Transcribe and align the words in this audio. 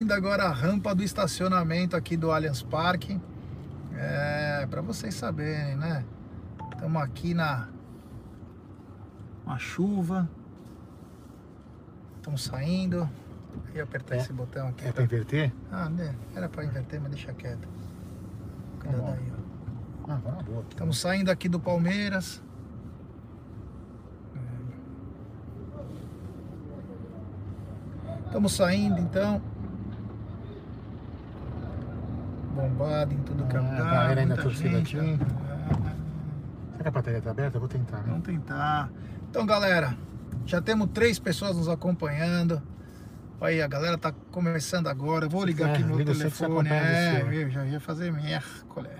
Indo 0.00 0.14
agora 0.14 0.44
a 0.44 0.52
rampa 0.52 0.94
do 0.94 1.02
estacionamento 1.02 1.96
aqui 1.96 2.16
do 2.16 2.30
Allianz 2.30 2.62
Parque. 2.62 3.20
É, 3.96 4.64
para 4.70 4.80
vocês 4.80 5.12
saberem, 5.12 5.74
né? 5.74 6.04
Estamos 6.72 7.02
aqui 7.02 7.34
na 7.34 7.66
uma 9.44 9.58
chuva. 9.58 10.30
Estamos 12.16 12.44
saindo. 12.44 13.10
E 13.74 13.80
apertar 13.80 14.14
É. 14.14 14.18
esse 14.18 14.32
botão 14.32 14.68
aqui. 14.68 14.86
É 14.86 14.92
pra 14.92 15.02
inverter? 15.02 15.52
Ah, 15.68 15.88
né? 15.88 16.14
Era 16.32 16.48
para 16.48 16.64
inverter, 16.64 17.00
mas 17.00 17.10
deixa 17.10 17.32
quieto. 17.32 17.66
Cuidado 18.78 19.02
bom. 19.02 19.12
aí, 19.14 19.32
ó. 20.06 20.12
Ah, 20.12 20.20
na 20.24 20.42
boa. 20.44 20.64
Estamos 20.70 20.96
saindo 21.00 21.28
aqui 21.28 21.48
do 21.48 21.58
Palmeiras. 21.58 22.40
Estamos 28.26 28.52
saindo 28.52 29.00
então. 29.00 29.40
Bombado 32.62 33.14
em 33.14 33.18
tudo 33.18 33.44
que 33.46 33.56
é 33.56 33.58
Ah, 33.58 33.62
lugar. 33.62 33.80
a 33.80 33.90
galera 34.02 34.20
ainda 34.20 34.36
torcida 34.36 34.68
gente, 34.78 34.98
aqui. 34.98 35.06
ó. 35.22 35.78
Será 36.72 36.82
que 36.82 36.88
a 36.88 36.90
bateria 36.90 37.20
tá 37.22 37.30
aberta? 37.30 37.56
Eu 37.56 37.60
vou 37.60 37.68
tentar, 37.68 37.98
né? 37.98 38.04
Vamos 38.08 38.22
tentar. 38.24 38.90
Então, 39.30 39.46
galera, 39.46 39.96
já 40.44 40.60
temos 40.60 40.88
três 40.92 41.18
pessoas 41.18 41.56
nos 41.56 41.68
acompanhando. 41.68 42.60
Aí, 43.40 43.62
a 43.62 43.68
galera 43.68 43.96
tá 43.96 44.12
começando 44.32 44.88
agora. 44.88 45.26
Eu 45.26 45.30
vou 45.30 45.44
ligar 45.44 45.68
É, 45.68 45.72
aqui 45.74 45.84
meu 45.84 45.96
liga 45.98 46.12
telefone. 46.12 46.68
É, 46.68 47.24
você. 47.24 47.44
eu 47.44 47.50
já 47.50 47.64
ia 47.64 47.78
fazer 47.78 48.12
miércoles. 48.12 48.90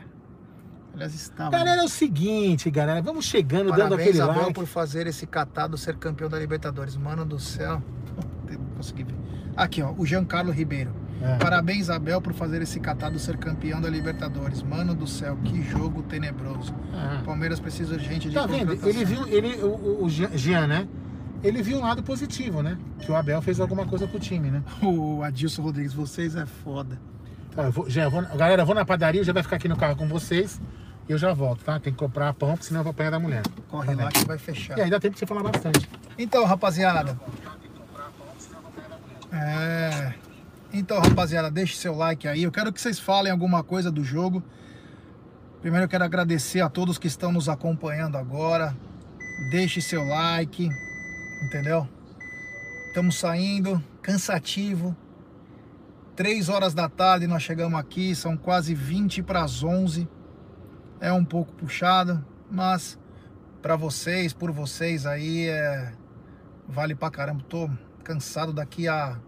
Aliás, 0.94 1.14
estava. 1.14 1.50
Galera, 1.50 1.80
é 1.80 1.84
o 1.84 1.88
seguinte, 1.88 2.70
galera. 2.70 3.02
Vamos 3.02 3.24
chegando, 3.24 3.70
dando 3.70 3.76
Parabéns, 3.96 4.08
aquele 4.08 4.20
Abel, 4.22 4.36
like. 4.42 4.54
por 4.54 4.66
fazer 4.66 5.06
esse 5.08 5.26
catado 5.26 5.76
ser 5.76 5.96
campeão 5.96 6.28
da 6.28 6.38
Libertadores. 6.38 6.96
Mano 6.96 7.24
do 7.24 7.38
céu. 7.40 7.82
Consegui 8.76 9.02
ver. 9.04 9.14
Aqui, 9.56 9.82
ó, 9.82 9.92
o 9.96 10.06
Giancarlo 10.06 10.52
Ribeiro. 10.52 10.92
É. 11.20 11.36
Parabéns, 11.36 11.90
Abel, 11.90 12.20
por 12.20 12.32
fazer 12.32 12.62
esse 12.62 12.78
catado 12.78 13.18
ser 13.18 13.36
campeão 13.36 13.80
da 13.80 13.88
Libertadores. 13.90 14.62
Mano 14.62 14.94
do 14.94 15.06
céu, 15.06 15.36
que 15.44 15.60
jogo 15.62 16.02
tenebroso. 16.02 16.72
Ah. 16.94 17.22
Palmeiras 17.24 17.58
precisa 17.58 17.94
urgente 17.94 18.28
de 18.28 18.34
Tá 18.34 18.46
vendo? 18.46 18.72
Ele 18.86 19.04
viu, 19.04 19.26
ele, 19.26 19.56
o, 19.62 20.04
o- 20.04 20.08
Jean- 20.08 20.66
né? 20.66 20.86
Ele 21.42 21.62
viu 21.62 21.78
um 21.78 21.82
lado 21.82 22.02
positivo, 22.02 22.62
né? 22.62 22.76
Que 23.00 23.10
o 23.10 23.16
Abel 23.16 23.40
fez 23.42 23.58
alguma 23.60 23.84
coisa 23.86 24.06
pro 24.06 24.18
time, 24.20 24.50
né? 24.50 24.62
O 24.82 25.22
Adilson 25.22 25.62
Rodrigues, 25.62 25.92
vocês 25.92 26.36
é 26.36 26.46
foda. 26.46 26.98
Ó, 27.56 27.62
eu 27.62 27.72
vou, 27.72 27.90
Jean, 27.90 28.04
eu 28.04 28.10
vou, 28.10 28.22
galera, 28.22 28.62
eu 28.62 28.66
vou 28.66 28.74
na 28.74 28.84
padaria, 28.84 29.22
já 29.24 29.32
vai 29.32 29.42
ficar 29.42 29.56
aqui 29.56 29.68
no 29.68 29.76
carro 29.76 29.96
com 29.96 30.06
vocês. 30.06 30.60
E 31.08 31.12
eu 31.12 31.18
já 31.18 31.32
volto, 31.32 31.64
tá? 31.64 31.80
Tem 31.80 31.92
que 31.92 31.98
comprar 31.98 32.32
pão, 32.34 32.50
porque 32.50 32.66
senão 32.66 32.80
eu 32.80 32.84
vou 32.84 32.90
apanhar 32.90 33.10
da 33.10 33.18
mulher. 33.18 33.42
Corre 33.68 33.94
lá 33.94 34.08
que 34.08 34.24
vai 34.26 34.36
fechar. 34.38 34.76
E 34.78 34.82
aí 34.82 34.90
dá 34.90 35.00
tempo 35.00 35.14
de 35.14 35.18
você 35.20 35.26
falar 35.26 35.42
bastante. 35.42 35.88
Então, 36.18 36.44
rapaziada. 36.44 37.18
É. 39.32 40.12
Então, 40.72 41.00
rapaziada, 41.00 41.50
deixe 41.50 41.76
seu 41.76 41.94
like 41.94 42.28
aí. 42.28 42.42
Eu 42.42 42.52
quero 42.52 42.70
que 42.72 42.80
vocês 42.80 42.98
falem 42.98 43.32
alguma 43.32 43.64
coisa 43.64 43.90
do 43.90 44.04
jogo. 44.04 44.42
Primeiro 45.62 45.86
eu 45.86 45.88
quero 45.88 46.04
agradecer 46.04 46.60
a 46.60 46.68
todos 46.68 46.98
que 46.98 47.06
estão 47.06 47.32
nos 47.32 47.48
acompanhando 47.48 48.16
agora. 48.16 48.76
Deixe 49.50 49.80
seu 49.80 50.04
like, 50.04 50.68
entendeu? 51.42 51.88
Estamos 52.88 53.18
saindo, 53.18 53.82
cansativo. 54.02 54.94
Três 56.14 56.50
horas 56.50 56.74
da 56.74 56.88
tarde 56.88 57.26
nós 57.26 57.42
chegamos 57.42 57.78
aqui, 57.78 58.14
são 58.14 58.36
quase 58.36 58.74
20 58.74 59.22
para 59.22 59.42
as 59.42 59.62
11. 59.62 60.06
É 61.00 61.10
um 61.12 61.24
pouco 61.24 61.52
puxado, 61.54 62.22
mas 62.50 62.98
para 63.62 63.74
vocês, 63.74 64.34
por 64.34 64.52
vocês 64.52 65.06
aí, 65.06 65.48
é... 65.48 65.92
vale 66.68 66.94
pra 66.94 67.10
caramba. 67.10 67.42
Tô 67.48 67.70
cansado 68.04 68.52
daqui 68.52 68.86
a 68.86 69.18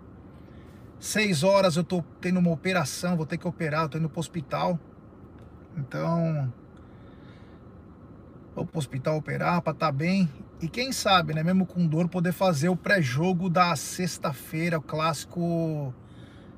seis 1.00 1.42
horas 1.42 1.76
eu 1.76 1.82
tô 1.82 2.04
tendo 2.20 2.38
uma 2.38 2.50
operação, 2.50 3.16
vou 3.16 3.26
ter 3.26 3.38
que 3.38 3.48
operar, 3.48 3.84
eu 3.84 3.88
tô 3.88 3.98
indo 3.98 4.08
pro 4.08 4.20
hospital. 4.20 4.78
Então, 5.76 6.52
vou 8.54 8.66
pro 8.66 8.78
hospital 8.78 9.16
operar 9.16 9.62
pra 9.62 9.72
estar 9.72 9.90
bem. 9.90 10.28
E 10.60 10.68
quem 10.68 10.92
sabe, 10.92 11.32
né, 11.32 11.42
mesmo 11.42 11.64
com 11.64 11.86
dor, 11.86 12.06
poder 12.08 12.32
fazer 12.32 12.68
o 12.68 12.76
pré-jogo 12.76 13.48
da 13.48 13.74
sexta-feira, 13.74 14.78
o 14.78 14.82
clássico 14.82 15.94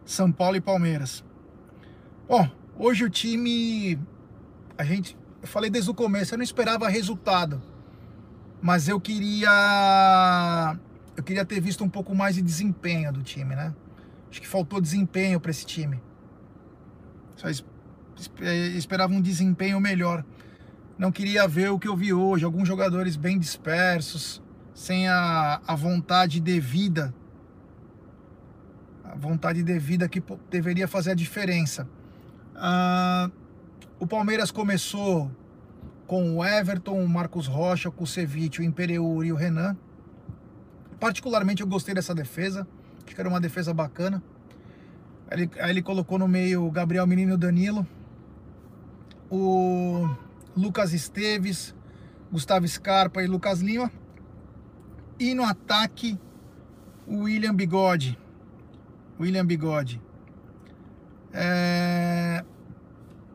São 0.05 0.33
Paulo 0.33 0.57
e 0.57 0.61
Palmeiras. 0.61 1.25
Bom, 2.29 2.51
hoje 2.77 3.05
o 3.05 3.11
time 3.11 3.97
a 4.77 4.85
gente, 4.85 5.17
eu 5.41 5.47
falei 5.47 5.71
desde 5.71 5.91
o 5.91 5.95
começo, 5.95 6.35
eu 6.35 6.39
não 6.39 6.43
esperava 6.43 6.89
resultado, 6.89 7.63
mas 8.61 8.89
eu 8.89 9.01
queria, 9.01 10.77
eu 11.17 11.23
queria 11.23 11.45
ter 11.45 11.61
visto 11.61 11.85
um 11.85 11.89
pouco 11.89 12.15
mais 12.15 12.35
de 12.35 12.43
desempenho 12.43 13.13
do 13.13 13.23
time, 13.23 13.55
né? 13.55 13.73
Acho 14.33 14.41
que 14.41 14.49
faltou 14.49 14.81
desempenho 14.81 15.39
para 15.39 15.51
esse 15.51 15.67
time. 15.67 16.01
Só 17.37 17.49
eh, 17.51 18.69
esperava 18.69 19.13
um 19.13 19.21
desempenho 19.21 19.79
melhor. 19.79 20.25
Não 20.97 21.13
queria 21.13 21.47
ver 21.47 21.71
o 21.71 21.79
que 21.79 21.87
eu 21.87 21.95
vi 21.95 22.15
hoje, 22.15 22.43
alguns 22.43 22.67
jogadores 22.67 23.15
bem 23.15 23.39
dispersos, 23.39 24.43
sem 24.75 25.07
a, 25.07 25.61
a 25.67 25.77
vontade 25.77 26.41
devida, 26.41 27.15
a 29.05 29.15
vontade 29.17 29.63
devida 29.63 30.09
que 30.09 30.23
deveria 30.51 30.89
fazer 30.89 31.11
a 31.11 31.15
diferença. 31.15 31.87
Ah, 32.57 33.31
o 34.01 34.07
Palmeiras 34.07 34.51
começou 34.51 35.31
com 36.07 36.39
o 36.39 36.43
Everton, 36.43 37.05
o 37.05 37.07
Marcos 37.07 37.47
Rocha, 37.47 37.91
o 37.91 37.93
Kusevich, 37.93 38.63
o 38.63 38.65
Imperiur 38.65 39.27
e 39.27 39.31
o 39.31 39.37
Renan. 39.37 39.77
Particularmente 40.99 41.61
eu 41.61 41.67
gostei 41.67 41.95
dessa 41.95 42.15
defesa. 42.15 42.67
Acho 43.13 43.17
que 43.17 43.21
era 43.21 43.29
uma 43.29 43.41
defesa 43.43 43.75
bacana. 43.75 44.23
Aí 45.31 45.43
ele, 45.43 45.51
aí 45.61 45.71
ele 45.71 45.83
colocou 45.83 46.19
no 46.19 46.27
meio 46.27 46.67
o 46.67 46.71
Gabriel 46.71 47.07
Menino 47.07 47.37
Danilo. 47.37 47.87
O 49.31 50.09
Lucas 50.57 50.95
Esteves, 50.95 51.75
Gustavo 52.33 52.67
Scarpa 52.67 53.23
e 53.23 53.27
Lucas 53.27 53.61
Lima. 53.61 53.93
E 55.21 55.35
no 55.35 55.45
ataque, 55.45 56.19
o 57.07 57.25
William 57.25 57.55
Bigode. 57.55 58.19
William 59.21 59.45
Bigode. 59.45 60.01
É... 61.35 62.43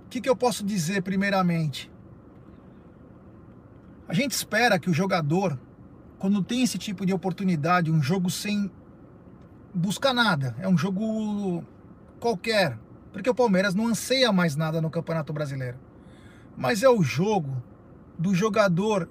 O 0.07 0.09
que, 0.09 0.21
que 0.21 0.27
eu 0.27 0.35
posso 0.35 0.65
dizer 0.65 1.03
primeiramente? 1.03 1.91
A 4.07 4.13
gente 4.15 4.31
espera 4.31 4.79
que 4.79 4.89
o 4.89 4.93
jogador, 4.93 5.55
quando 6.17 6.41
tem 6.41 6.63
esse 6.63 6.79
tipo 6.79 7.05
de 7.05 7.13
oportunidade, 7.13 7.91
um 7.91 8.01
jogo 8.01 8.31
sem 8.31 8.71
buscar 9.77 10.13
nada, 10.13 10.55
é 10.59 10.67
um 10.67 10.77
jogo 10.77 11.63
qualquer, 12.19 12.77
porque 13.13 13.29
o 13.29 13.35
Palmeiras 13.35 13.75
não 13.75 13.87
anseia 13.87 14.31
mais 14.31 14.55
nada 14.55 14.81
no 14.81 14.89
Campeonato 14.89 15.31
Brasileiro. 15.31 15.77
Mas 16.55 16.81
é 16.81 16.89
o 16.89 17.03
jogo 17.03 17.61
do 18.17 18.33
jogador 18.33 19.07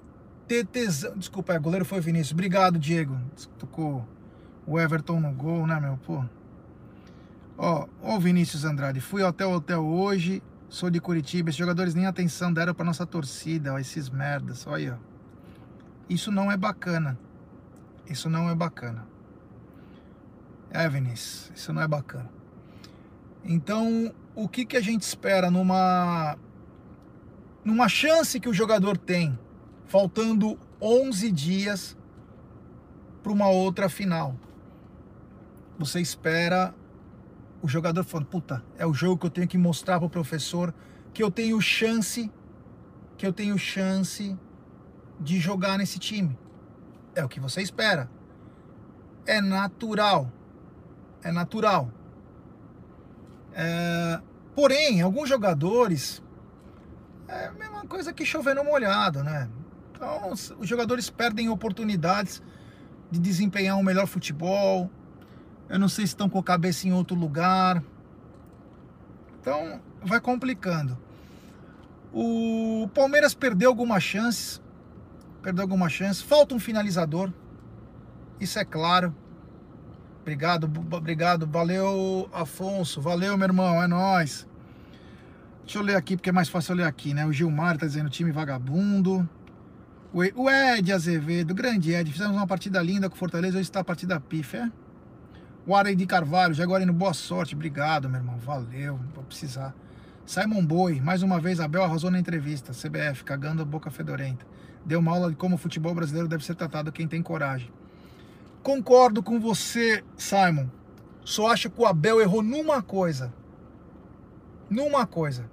ter 0.47 0.65
tesão. 0.65 1.17
Desculpa, 1.17 1.53
é, 1.53 1.59
goleiro 1.59 1.85
foi 1.85 2.01
Vinícius. 2.01 2.33
Obrigado, 2.33 2.77
Diego. 2.77 3.17
Tocou 3.57 4.07
o 4.65 4.79
Everton 4.79 5.19
no 5.19 5.31
gol, 5.31 5.65
né, 5.65 5.79
meu? 5.79 5.97
Pô. 6.05 6.23
Ó, 7.57 7.87
ó 8.01 8.19
Vinícius 8.19 8.65
Andrade. 8.65 8.99
Fui 8.99 9.23
até 9.23 9.45
o 9.45 9.53
hotel 9.53 9.85
hoje. 9.85 10.43
Sou 10.69 10.89
de 10.89 10.99
Curitiba. 10.99 11.49
Esses 11.49 11.57
jogadores 11.57 11.93
nem 11.93 12.05
atenção 12.05 12.51
deram 12.51 12.73
pra 12.73 12.85
nossa 12.85 13.05
torcida. 13.05 13.73
Ó, 13.73 13.79
esses 13.79 14.09
merdas. 14.09 14.67
Olha 14.67 14.75
aí, 14.75 14.89
ó. 14.91 14.95
Isso 16.09 16.31
não 16.31 16.51
é 16.51 16.57
bacana. 16.57 17.17
Isso 18.09 18.29
não 18.29 18.49
é 18.49 18.55
bacana. 18.55 19.05
É, 20.77 20.87
Vinícius. 20.87 21.51
Isso 21.55 21.73
não 21.73 21.81
é 21.81 21.87
bacana. 21.87 22.29
Então, 23.43 24.13
o 24.35 24.47
que, 24.47 24.63
que 24.63 24.77
a 24.77 24.81
gente 24.81 25.01
espera 25.01 25.49
numa 25.49 26.37
numa 27.65 27.89
chance 27.89 28.39
que 28.39 28.47
o 28.47 28.53
jogador 28.53 28.95
tem, 28.95 29.37
faltando 29.87 30.59
11 30.79 31.31
dias 31.31 31.97
para 33.23 33.31
uma 33.31 33.49
outra 33.49 33.89
final? 33.89 34.35
Você 35.79 35.99
espera 35.99 36.75
o 37.59 37.67
jogador 37.67 38.03
falando, 38.03 38.27
puta, 38.27 38.63
é 38.77 38.85
o 38.85 38.93
jogo 38.93 39.17
que 39.17 39.25
eu 39.25 39.31
tenho 39.31 39.47
que 39.47 39.57
mostrar 39.57 39.97
pro 39.97 40.07
professor 40.07 40.71
que 41.11 41.23
eu 41.23 41.31
tenho 41.31 41.59
chance, 41.59 42.31
que 43.17 43.25
eu 43.25 43.33
tenho 43.33 43.57
chance 43.57 44.37
de 45.19 45.39
jogar 45.39 45.79
nesse 45.79 45.97
time. 45.97 46.37
É 47.15 47.25
o 47.25 47.27
que 47.27 47.39
você 47.39 47.63
espera. 47.63 48.07
É 49.25 49.41
natural. 49.41 50.31
É 51.23 51.31
natural. 51.31 51.91
É, 53.53 54.21
porém, 54.55 55.01
alguns 55.01 55.27
jogadores 55.27 56.21
é 57.27 57.47
a 57.47 57.51
mesma 57.51 57.85
coisa 57.85 58.13
que 58.13 58.25
chover 58.25 58.55
no 58.55 58.63
molhado, 58.63 59.23
né? 59.23 59.49
Então, 59.91 60.31
os 60.31 60.51
os 60.51 60.67
jogadores 60.67 61.09
perdem 61.09 61.49
oportunidades 61.49 62.41
de 63.09 63.19
desempenhar 63.19 63.77
um 63.77 63.83
melhor 63.83 64.07
futebol. 64.07 64.89
Eu 65.69 65.79
não 65.79 65.89
sei 65.89 66.05
se 66.05 66.13
estão 66.13 66.29
com 66.29 66.39
a 66.39 66.43
cabeça 66.43 66.87
em 66.87 66.93
outro 66.93 67.15
lugar. 67.15 67.83
Então, 69.39 69.81
vai 70.01 70.19
complicando. 70.19 70.97
O 72.13 72.89
Palmeiras 72.93 73.33
perdeu 73.33 73.69
algumas 73.69 74.03
chances. 74.03 74.61
Perdeu 75.41 75.63
algumas 75.63 75.91
chances. 75.91 76.21
Falta 76.21 76.55
um 76.55 76.59
finalizador. 76.59 77.31
Isso 78.39 78.59
é 78.59 78.65
claro. 78.65 79.15
Obrigado, 80.27 80.69
obrigado. 80.91 81.47
Valeu, 81.47 82.29
Afonso. 82.33 82.99
Valeu, 82.99 83.37
meu 83.37 83.47
irmão. 83.47 83.81
É 83.81 83.87
nóis. 83.87 84.45
Deixa 85.63 85.79
eu 85.79 85.81
ler 85.81 85.95
aqui, 85.95 86.17
porque 86.17 86.31
é 86.31 86.33
mais 86.33 86.49
fácil 86.49 86.73
eu 86.73 86.77
ler 86.79 86.83
aqui, 86.83 87.13
né? 87.13 87.25
O 87.25 87.31
Gilmar 87.31 87.77
tá 87.77 87.85
dizendo 87.85 88.09
time 88.09 88.29
vagabundo. 88.29 89.27
O 90.11 90.49
Ed 90.49 90.91
Azevedo, 90.91 91.55
grande 91.55 91.93
Ed. 91.93 92.11
Fizemos 92.11 92.35
uma 92.35 92.45
partida 92.45 92.81
linda 92.81 93.09
com 93.09 93.15
o 93.15 93.17
Fortaleza. 93.17 93.57
Hoje 93.57 93.69
está 93.69 93.79
a 93.79 93.85
partida 93.85 94.19
pif, 94.19 94.57
é? 94.57 94.69
O 95.65 95.73
Arei 95.73 95.95
de 95.95 96.05
Carvalho, 96.05 96.53
Jaguarino, 96.53 96.91
boa 96.91 97.13
sorte. 97.13 97.55
Obrigado, 97.55 98.09
meu 98.09 98.19
irmão. 98.19 98.37
Valeu, 98.37 98.99
vou 99.15 99.23
precisar. 99.23 99.73
Simon 100.25 100.65
Boi, 100.65 100.99
mais 100.99 101.23
uma 101.23 101.39
vez, 101.39 101.61
Abel 101.61 101.85
arrasou 101.85 102.11
na 102.11 102.19
entrevista. 102.19 102.73
CBF, 102.73 103.23
cagando 103.23 103.61
a 103.61 103.65
boca 103.65 103.89
fedorenta. 103.89 104.45
Deu 104.85 104.99
uma 104.99 105.13
aula 105.13 105.29
de 105.29 105.37
como 105.37 105.55
o 105.55 105.57
futebol 105.57 105.95
brasileiro 105.95 106.27
deve 106.27 106.43
ser 106.43 106.55
tratado 106.55 106.91
quem 106.91 107.07
tem 107.07 107.23
coragem. 107.23 107.71
Concordo 108.67 109.23
com 109.23 109.39
você, 109.39 110.03
Simon. 110.17 110.67
Só 111.23 111.47
acho 111.47 111.69
que 111.69 111.81
o 111.81 111.85
Abel 111.85 112.19
errou 112.19 112.43
numa 112.43 112.81
coisa. 112.81 113.33
Numa 114.69 115.07
coisa. 115.07 115.49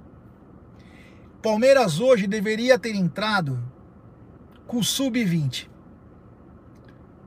Palmeiras 1.40 2.00
hoje 2.00 2.26
deveria 2.26 2.76
ter 2.76 2.92
entrado 2.96 3.62
com 4.66 4.78
o 4.78 4.82
sub-20. 4.82 5.68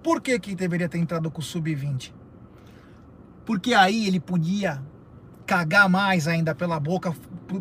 Por 0.04 0.20
que, 0.20 0.38
que 0.38 0.56
deveria 0.56 0.90
ter 0.90 0.98
entrado 0.98 1.32
com 1.32 1.40
o 1.40 1.42
sub-20? 1.42 2.12
Porque 3.46 3.74
aí 3.74 4.08
ele 4.08 4.20
podia 4.20 4.84
cagar 5.46 5.88
mais 5.88 6.28
ainda 6.28 6.54
pela 6.54 6.82
boca 6.82 7.16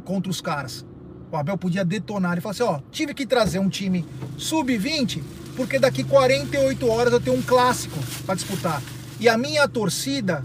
contra 0.04 0.28
os 0.28 0.40
caras. 0.40 0.84
O 1.30 1.36
Abel 1.36 1.56
podia 1.56 1.84
detonar 1.84 2.36
e 2.36 2.40
falar 2.40 2.50
assim: 2.50 2.64
ó, 2.64 2.80
tive 2.90 3.14
que 3.14 3.24
trazer 3.24 3.60
um 3.60 3.68
time 3.68 4.04
sub-20 4.36 5.22
porque 5.56 5.78
daqui 5.78 6.04
48 6.04 6.88
horas 6.88 7.12
eu 7.12 7.20
tenho 7.20 7.36
um 7.36 7.42
clássico 7.42 7.98
para 8.24 8.34
disputar. 8.34 8.82
E 9.18 9.28
a 9.28 9.38
minha 9.38 9.66
torcida 9.66 10.44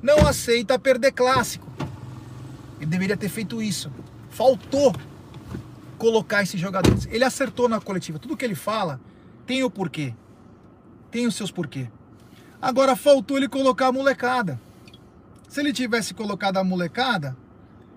não 0.00 0.26
aceita 0.26 0.78
perder 0.78 1.12
clássico. 1.12 1.66
Ele 2.78 2.86
deveria 2.86 3.16
ter 3.16 3.28
feito 3.28 3.60
isso. 3.60 3.90
Faltou 4.30 4.94
colocar 5.98 6.42
esses 6.42 6.60
jogadores. 6.60 7.08
Ele 7.10 7.24
acertou 7.24 7.68
na 7.68 7.80
coletiva. 7.80 8.18
Tudo 8.18 8.36
que 8.36 8.44
ele 8.44 8.54
fala 8.54 9.00
tem 9.44 9.64
o 9.64 9.70
porquê. 9.70 10.14
Tem 11.10 11.26
os 11.26 11.34
seus 11.34 11.50
porquê. 11.50 11.88
Agora 12.62 12.94
faltou 12.94 13.36
ele 13.36 13.48
colocar 13.48 13.88
a 13.88 13.92
molecada. 13.92 14.60
Se 15.48 15.60
ele 15.60 15.72
tivesse 15.72 16.14
colocado 16.14 16.58
a 16.58 16.64
molecada, 16.64 17.36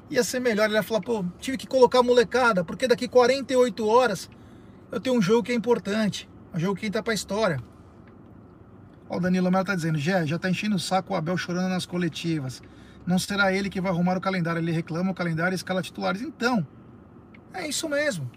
ia 0.10 0.24
ser 0.24 0.40
melhor. 0.40 0.66
Ele 0.66 0.76
ia 0.76 0.84
falar, 0.84 1.02
pô, 1.02 1.24
tive 1.40 1.58
que 1.58 1.68
colocar 1.68 2.00
a 2.00 2.04
molecada, 2.04 2.64
porque 2.64 2.88
daqui 2.88 3.08
48 3.08 3.88
horas 3.88 4.30
eu 4.92 5.00
tenho 5.00 5.18
um 5.18 5.22
jogo 5.22 5.44
que 5.44 5.52
é 5.52 5.56
importante. 5.56 6.28
Um 6.58 6.60
jogo 6.60 6.76
que 6.76 6.88
entra 6.88 7.04
pra 7.04 7.14
história. 7.14 7.62
Ó, 9.08 9.18
o 9.18 9.20
Danilo 9.20 9.52
Melo 9.52 9.64
tá 9.64 9.76
dizendo, 9.76 10.00
Gé, 10.00 10.26
já 10.26 10.40
tá 10.40 10.50
enchendo 10.50 10.76
o 10.76 10.80
saco 10.80 11.14
o 11.14 11.16
Abel 11.16 11.38
chorando 11.38 11.70
nas 11.70 11.86
coletivas. 11.86 12.64
Não 13.06 13.20
será 13.20 13.54
ele 13.54 13.70
que 13.70 13.80
vai 13.80 13.92
arrumar 13.92 14.18
o 14.18 14.22
calendário. 14.22 14.60
Ele 14.60 14.72
reclama 14.72 15.12
o 15.12 15.14
calendário 15.14 15.54
e 15.54 15.56
escala 15.56 15.84
titulares. 15.84 16.20
Então, 16.20 16.66
é 17.54 17.68
isso 17.68 17.88
mesmo. 17.88 18.30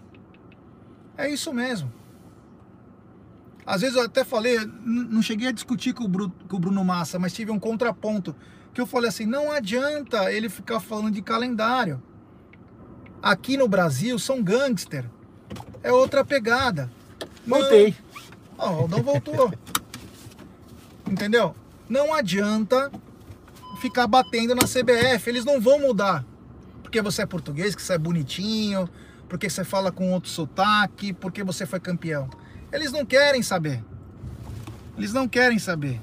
É 1.17 1.27
isso 1.31 1.51
mesmo. 1.51 1.91
Às 3.65 3.81
vezes 3.81 3.95
eu 3.95 4.03
até 4.03 4.23
falei, 4.23 4.59
não 4.85 5.23
cheguei 5.23 5.47
a 5.47 5.51
discutir 5.51 5.93
com 5.93 6.03
o, 6.03 6.07
Bruno, 6.07 6.33
com 6.47 6.57
o 6.57 6.59
Bruno 6.59 6.85
Massa, 6.85 7.17
mas 7.17 7.33
tive 7.33 7.49
um 7.49 7.59
contraponto. 7.59 8.35
Que 8.71 8.79
eu 8.79 8.85
falei 8.85 9.09
assim: 9.09 9.25
não 9.25 9.51
adianta 9.51 10.31
ele 10.31 10.47
ficar 10.47 10.79
falando 10.79 11.11
de 11.11 11.23
calendário. 11.23 12.01
Aqui 13.19 13.57
no 13.57 13.67
Brasil 13.67 14.19
são 14.19 14.43
gangster. 14.43 15.09
É 15.81 15.91
outra 15.91 16.23
pegada. 16.23 16.89
Voltei. 17.45 17.95
Ó, 18.61 18.71
o 18.71 18.79
Aldão 18.81 19.01
voltou. 19.01 19.51
Entendeu? 21.09 21.55
Não 21.89 22.13
adianta 22.13 22.91
ficar 23.81 24.05
batendo 24.05 24.53
na 24.53 24.61
CBF. 24.61 25.27
Eles 25.27 25.43
não 25.43 25.59
vão 25.59 25.79
mudar. 25.79 26.23
Porque 26.83 27.01
você 27.01 27.23
é 27.23 27.25
português, 27.25 27.75
que 27.75 27.81
você 27.81 27.93
é 27.93 27.97
bonitinho, 27.97 28.87
porque 29.27 29.49
você 29.49 29.63
fala 29.63 29.91
com 29.91 30.11
outro 30.11 30.29
sotaque, 30.29 31.11
porque 31.11 31.43
você 31.43 31.65
foi 31.65 31.79
campeão. 31.79 32.29
Eles 32.71 32.91
não 32.91 33.05
querem 33.05 33.41
saber. 33.41 33.83
Eles 34.97 35.11
não 35.11 35.27
querem 35.27 35.57
saber. 35.57 35.99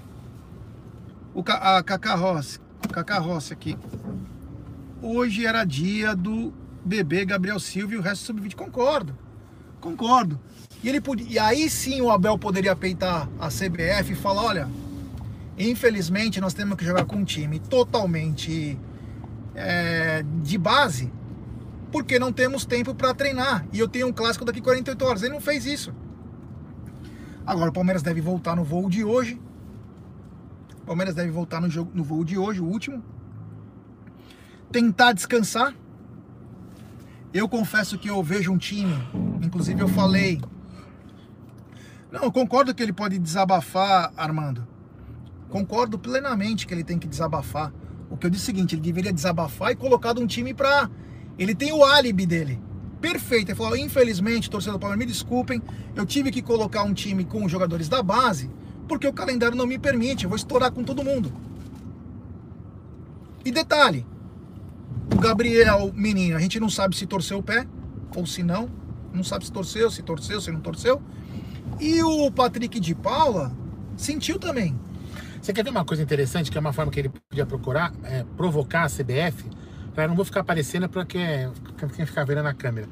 O 1.34 1.44
a 1.46 1.82
Cacá 1.82 2.14
Rossi, 2.14 2.58
Cacá 2.92 3.18
Rossi 3.18 3.52
aqui. 3.52 3.78
Hoje 5.00 5.46
era 5.46 5.64
dia 5.64 6.16
do 6.16 6.52
bebê 6.84 7.24
Gabriel 7.24 7.60
Silva 7.60 7.94
e 7.94 7.96
o 7.96 8.00
resto 8.00 8.24
sub-20. 8.24 8.56
Concordo. 8.56 9.16
Concordo. 9.80 10.40
E, 10.82 10.88
ele 10.88 11.00
podia, 11.00 11.26
e 11.28 11.38
aí 11.38 11.70
sim 11.70 12.00
o 12.00 12.10
Abel 12.10 12.38
poderia 12.38 12.74
peitar 12.76 13.28
a 13.38 13.48
CBF 13.48 14.12
e 14.12 14.14
falar, 14.14 14.42
olha, 14.42 14.68
infelizmente 15.58 16.40
nós 16.40 16.54
temos 16.54 16.76
que 16.76 16.84
jogar 16.84 17.04
com 17.04 17.16
um 17.16 17.24
time 17.24 17.58
totalmente 17.58 18.78
é, 19.54 20.24
de 20.42 20.56
base, 20.56 21.12
porque 21.90 22.18
não 22.18 22.32
temos 22.32 22.64
tempo 22.64 22.94
para 22.94 23.12
treinar. 23.12 23.66
E 23.72 23.78
eu 23.78 23.88
tenho 23.88 24.06
um 24.06 24.12
clássico 24.12 24.44
daqui 24.44 24.60
48 24.60 25.04
horas. 25.04 25.22
Ele 25.22 25.32
não 25.32 25.40
fez 25.40 25.66
isso. 25.66 25.92
Agora 27.44 27.70
o 27.70 27.72
Palmeiras 27.72 28.02
deve 28.02 28.20
voltar 28.20 28.54
no 28.54 28.62
voo 28.62 28.88
de 28.88 29.02
hoje. 29.02 29.40
O 30.82 30.86
Palmeiras 30.86 31.14
deve 31.14 31.30
voltar 31.30 31.60
no, 31.60 31.68
jogo, 31.68 31.90
no 31.94 32.04
voo 32.04 32.24
de 32.24 32.38
hoje, 32.38 32.60
o 32.60 32.64
último. 32.64 33.02
Tentar 34.70 35.12
descansar. 35.12 35.74
Eu 37.32 37.48
confesso 37.48 37.98
que 37.98 38.08
eu 38.08 38.22
vejo 38.22 38.52
um 38.52 38.56
time, 38.56 38.94
inclusive 39.42 39.82
eu 39.82 39.88
falei 39.88 40.40
não, 42.10 42.22
eu 42.24 42.32
concordo 42.32 42.74
que 42.74 42.82
ele 42.82 42.92
pode 42.92 43.18
desabafar, 43.18 44.12
Armando. 44.16 44.66
Concordo 45.48 45.98
plenamente 45.98 46.66
que 46.66 46.74
ele 46.74 46.84
tem 46.84 46.98
que 46.98 47.06
desabafar. 47.06 47.72
O 48.10 48.16
que 48.16 48.26
eu 48.26 48.30
disse 48.30 48.50
é 48.50 48.52
o 48.52 48.56
seguinte, 48.56 48.74
ele 48.74 48.82
deveria 48.82 49.12
desabafar 49.12 49.72
e 49.72 49.76
colocar 49.76 50.18
um 50.18 50.26
time 50.26 50.54
pra... 50.54 50.90
Ele 51.38 51.54
tem 51.54 51.72
o 51.72 51.84
álibi 51.84 52.26
dele. 52.26 52.60
Perfeito. 53.00 53.50
Ele 53.50 53.56
falou, 53.56 53.76
infelizmente, 53.76 54.50
torcedor 54.50 54.78
do 54.78 54.80
Palmeiras, 54.80 55.06
me 55.06 55.12
desculpem, 55.12 55.62
eu 55.94 56.04
tive 56.04 56.30
que 56.30 56.42
colocar 56.42 56.82
um 56.82 56.94
time 56.94 57.24
com 57.24 57.44
os 57.44 57.52
jogadores 57.52 57.88
da 57.88 58.02
base, 58.02 58.50
porque 58.88 59.06
o 59.06 59.12
calendário 59.12 59.56
não 59.56 59.66
me 59.66 59.78
permite, 59.78 60.24
eu 60.24 60.30
vou 60.30 60.36
estourar 60.36 60.72
com 60.72 60.82
todo 60.82 61.04
mundo. 61.04 61.32
E 63.44 63.50
detalhe, 63.50 64.06
o 65.14 65.18
Gabriel 65.18 65.92
Menino, 65.94 66.36
a 66.36 66.40
gente 66.40 66.58
não 66.58 66.68
sabe 66.68 66.96
se 66.96 67.06
torceu 67.06 67.38
o 67.38 67.42
pé, 67.42 67.66
ou 68.16 68.26
se 68.26 68.42
não, 68.42 68.68
não 69.12 69.22
sabe 69.22 69.44
se 69.44 69.52
torceu, 69.52 69.90
se 69.90 70.02
torceu, 70.02 70.40
se 70.40 70.50
não 70.50 70.60
torceu. 70.60 71.00
E 71.80 72.02
o 72.02 72.30
Patrick 72.30 72.80
de 72.80 72.94
Paula 72.94 73.52
sentiu 73.96 74.38
também. 74.38 74.78
Você 75.40 75.52
quer 75.52 75.62
ver 75.62 75.70
uma 75.70 75.84
coisa 75.84 76.02
interessante, 76.02 76.50
que 76.50 76.58
é 76.58 76.60
uma 76.60 76.72
forma 76.72 76.90
que 76.90 76.98
ele 77.00 77.08
podia 77.08 77.46
procurar, 77.46 77.92
é, 78.04 78.24
provocar 78.36 78.84
a 78.84 78.88
CBF? 78.88 79.44
Eu 79.96 80.08
não 80.08 80.14
vou 80.14 80.24
ficar 80.24 80.40
aparecendo 80.40 80.88
para 80.88 81.04
quem, 81.04 81.50
quem 81.96 82.06
ficar 82.06 82.24
vendo 82.24 82.42
na 82.42 82.54
câmera. 82.54 82.88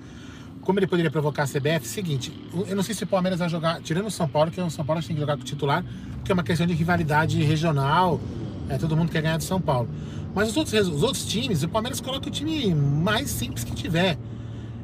Como 0.60 0.78
ele 0.78 0.86
poderia 0.88 1.10
provocar 1.10 1.44
a 1.44 1.46
CBF? 1.46 1.86
Seguinte, 1.86 2.32
eu 2.66 2.74
não 2.74 2.82
sei 2.82 2.94
se 2.94 3.04
o 3.04 3.06
Palmeiras 3.06 3.38
vai 3.38 3.48
jogar, 3.48 3.80
tirando 3.80 4.06
o 4.06 4.10
São 4.10 4.26
Paulo, 4.26 4.50
que 4.50 4.60
o 4.60 4.70
São 4.70 4.84
Paulo 4.84 5.00
tem 5.00 5.14
que 5.14 5.20
jogar 5.20 5.36
com 5.36 5.42
o 5.42 5.44
titular, 5.44 5.84
porque 6.16 6.32
é 6.32 6.34
uma 6.34 6.42
questão 6.42 6.66
de 6.66 6.74
rivalidade 6.74 7.40
regional, 7.44 8.20
é, 8.68 8.76
todo 8.76 8.96
mundo 8.96 9.12
quer 9.12 9.22
ganhar 9.22 9.36
do 9.36 9.44
São 9.44 9.60
Paulo. 9.60 9.88
Mas 10.34 10.50
os 10.50 10.56
outros, 10.56 10.88
os 10.88 11.02
outros 11.02 11.24
times, 11.24 11.62
o 11.62 11.68
Palmeiras 11.68 12.00
coloca 12.00 12.26
o 12.26 12.30
time 12.30 12.74
mais 12.74 13.30
simples 13.30 13.62
que 13.62 13.74
tiver. 13.74 14.18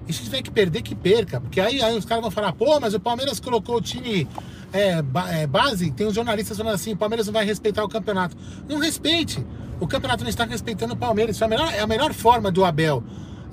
E 0.08 0.12
se 0.12 0.24
tiver 0.24 0.42
que 0.42 0.50
perder, 0.50 0.82
que 0.82 0.94
perca. 0.94 1.40
Porque 1.40 1.60
aí, 1.60 1.82
aí 1.82 1.96
os 1.96 2.04
caras 2.04 2.22
vão 2.22 2.30
falar, 2.30 2.52
pô, 2.52 2.78
mas 2.80 2.94
o 2.94 3.00
Palmeiras 3.00 3.38
colocou 3.38 3.76
o 3.76 3.80
time 3.80 4.26
é, 4.72 5.02
é, 5.30 5.46
base, 5.46 5.90
tem 5.92 6.06
os 6.06 6.14
jornalistas 6.14 6.56
falando 6.56 6.74
assim, 6.74 6.92
o 6.92 6.96
Palmeiras 6.96 7.26
não 7.26 7.32
vai 7.32 7.44
respeitar 7.44 7.84
o 7.84 7.88
campeonato. 7.88 8.36
Não 8.68 8.78
respeite. 8.78 9.44
O 9.78 9.86
campeonato 9.86 10.22
não 10.22 10.30
está 10.30 10.44
respeitando 10.44 10.94
o 10.94 10.96
Palmeiras. 10.96 11.36
Isso 11.36 11.44
é 11.44 11.46
a 11.46 11.50
melhor, 11.50 11.72
é 11.72 11.80
a 11.80 11.86
melhor 11.86 12.12
forma 12.12 12.50
do 12.50 12.64
Abel 12.64 13.02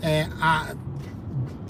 é, 0.02 0.28
a, 0.40 0.76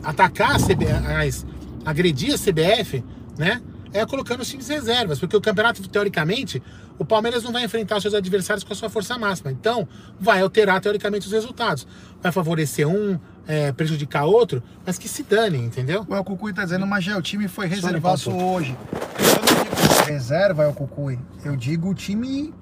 atacar 0.04 0.56
a 0.56 0.60
CBF, 0.60 1.46
agredir 1.86 2.34
a 2.34 2.38
CBF, 2.38 3.04
né? 3.38 3.62
É 3.92 4.06
colocando 4.06 4.42
os 4.42 4.50
times 4.50 4.68
reservas, 4.68 5.20
porque 5.20 5.36
o 5.36 5.42
campeonato, 5.42 5.82
teoricamente, 5.90 6.62
o 7.00 7.04
Palmeiras 7.04 7.44
não 7.44 7.52
vai 7.52 7.64
enfrentar 7.64 8.00
seus 8.00 8.14
adversários 8.14 8.64
com 8.64 8.72
a 8.72 8.76
sua 8.76 8.90
força 8.90 9.18
máxima. 9.18 9.52
Então, 9.52 9.88
vai 10.20 10.42
alterar, 10.42 10.80
teoricamente, 10.80 11.26
os 11.26 11.34
resultados. 11.34 11.88
Vai 12.22 12.32
favorecer 12.32 12.88
um, 12.88 13.20
é, 13.50 13.72
prejudicar 13.72 14.26
outro, 14.26 14.62
mas 14.86 15.00
que 15.00 15.10
se 15.10 15.24
dane, 15.24 15.58
entendeu? 15.58 16.06
O 16.08 16.16
El 16.16 16.24
Cucuy 16.24 16.54
tá 16.54 16.64
dizendo, 16.64 16.86
mas 16.86 17.04
já 17.04 17.18
o 17.18 17.22
time 17.22 17.48
foi 17.48 17.66
reservado 17.66 18.30
hoje. 18.30 18.78
Eu 19.18 19.42
não 19.42 19.64
digo 19.64 20.06
reserva, 20.06 20.64
El 20.66 20.74
Cucuy. 20.74 21.20
Eu 21.44 21.56
digo 21.56 21.90
o 21.90 21.96
time 21.96 22.54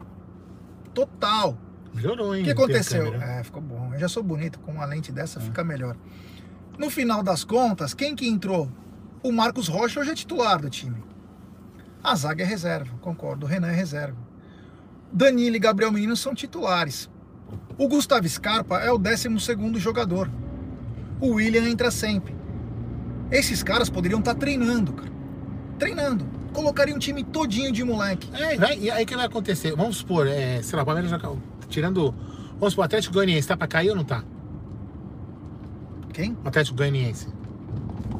total. 0.93 1.57
Melhorou, 1.93 2.33
hein? 2.33 2.41
O 2.41 2.45
que 2.45 2.51
aconteceu? 2.51 3.13
É, 3.15 3.43
ficou 3.43 3.61
bom. 3.61 3.93
Eu 3.93 3.99
já 3.99 4.07
sou 4.07 4.23
bonito, 4.23 4.59
com 4.59 4.71
uma 4.71 4.85
lente 4.85 5.11
dessa 5.11 5.39
é. 5.39 5.41
fica 5.41 5.61
melhor. 5.61 5.97
No 6.77 6.89
final 6.89 7.21
das 7.21 7.43
contas, 7.43 7.93
quem 7.93 8.15
que 8.15 8.25
entrou? 8.25 8.71
O 9.21 9.29
Marcos 9.29 9.67
Rocha 9.67 9.99
hoje 9.99 10.11
é 10.11 10.15
titular 10.15 10.61
do 10.61 10.69
time. 10.69 11.03
A 12.01 12.15
zaga 12.15 12.43
é 12.43 12.47
reserva, 12.47 12.97
concordo. 13.01 13.45
O 13.45 13.49
Renan 13.49 13.67
é 13.67 13.75
reserva. 13.75 14.17
Danilo 15.11 15.57
e 15.57 15.59
Gabriel 15.59 15.91
Menino 15.91 16.15
são 16.15 16.33
titulares. 16.33 17.09
O 17.77 17.89
Gustavo 17.89 18.27
Scarpa 18.29 18.79
é 18.79 18.89
o 18.89 18.97
12 18.97 19.27
jogador. 19.79 20.31
O 21.19 21.33
William 21.33 21.67
entra 21.67 21.89
sempre. 21.91 22.35
Esses 23.31 23.63
caras 23.63 23.89
poderiam 23.89 24.19
estar 24.19 24.33
tá 24.33 24.39
treinando, 24.39 24.93
cara. 24.93 25.11
Treinando. 25.79 26.25
colocaria 26.53 26.95
um 26.95 26.99
time 26.99 27.23
todinho 27.23 27.71
de 27.71 27.83
moleque. 27.83 28.29
É, 28.33 28.57
vai, 28.57 28.79
e 28.79 28.89
aí 28.89 29.03
o 29.03 29.07
que 29.07 29.15
vai 29.15 29.25
acontecer? 29.25 29.75
Vamos 29.75 29.97
supor, 29.97 30.25
é, 30.27 30.61
sei 30.63 30.75
lá, 30.75 30.81
o 30.81 30.85
Palmeiras 30.85 31.11
já, 31.11 31.19
tirando. 31.69 32.15
Vamos 32.59 32.73
supor, 32.73 32.83
o 32.83 32.85
Atlético 32.85 33.13
Goianiense 33.13 33.47
tá 33.47 33.55
pra 33.55 33.67
cair 33.67 33.89
ou 33.91 33.95
não 33.95 34.03
tá? 34.03 34.23
Quem? 36.13 36.35
O 36.43 36.47
Atlético 36.47 36.77
Goianiense. 36.77 37.27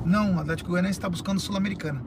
Não, 0.06 0.36
o 0.36 0.40
Atlético 0.40 0.70
Goianiense 0.70 1.00
está 1.00 1.10
buscando 1.10 1.40
Sul-Americana. 1.40 2.04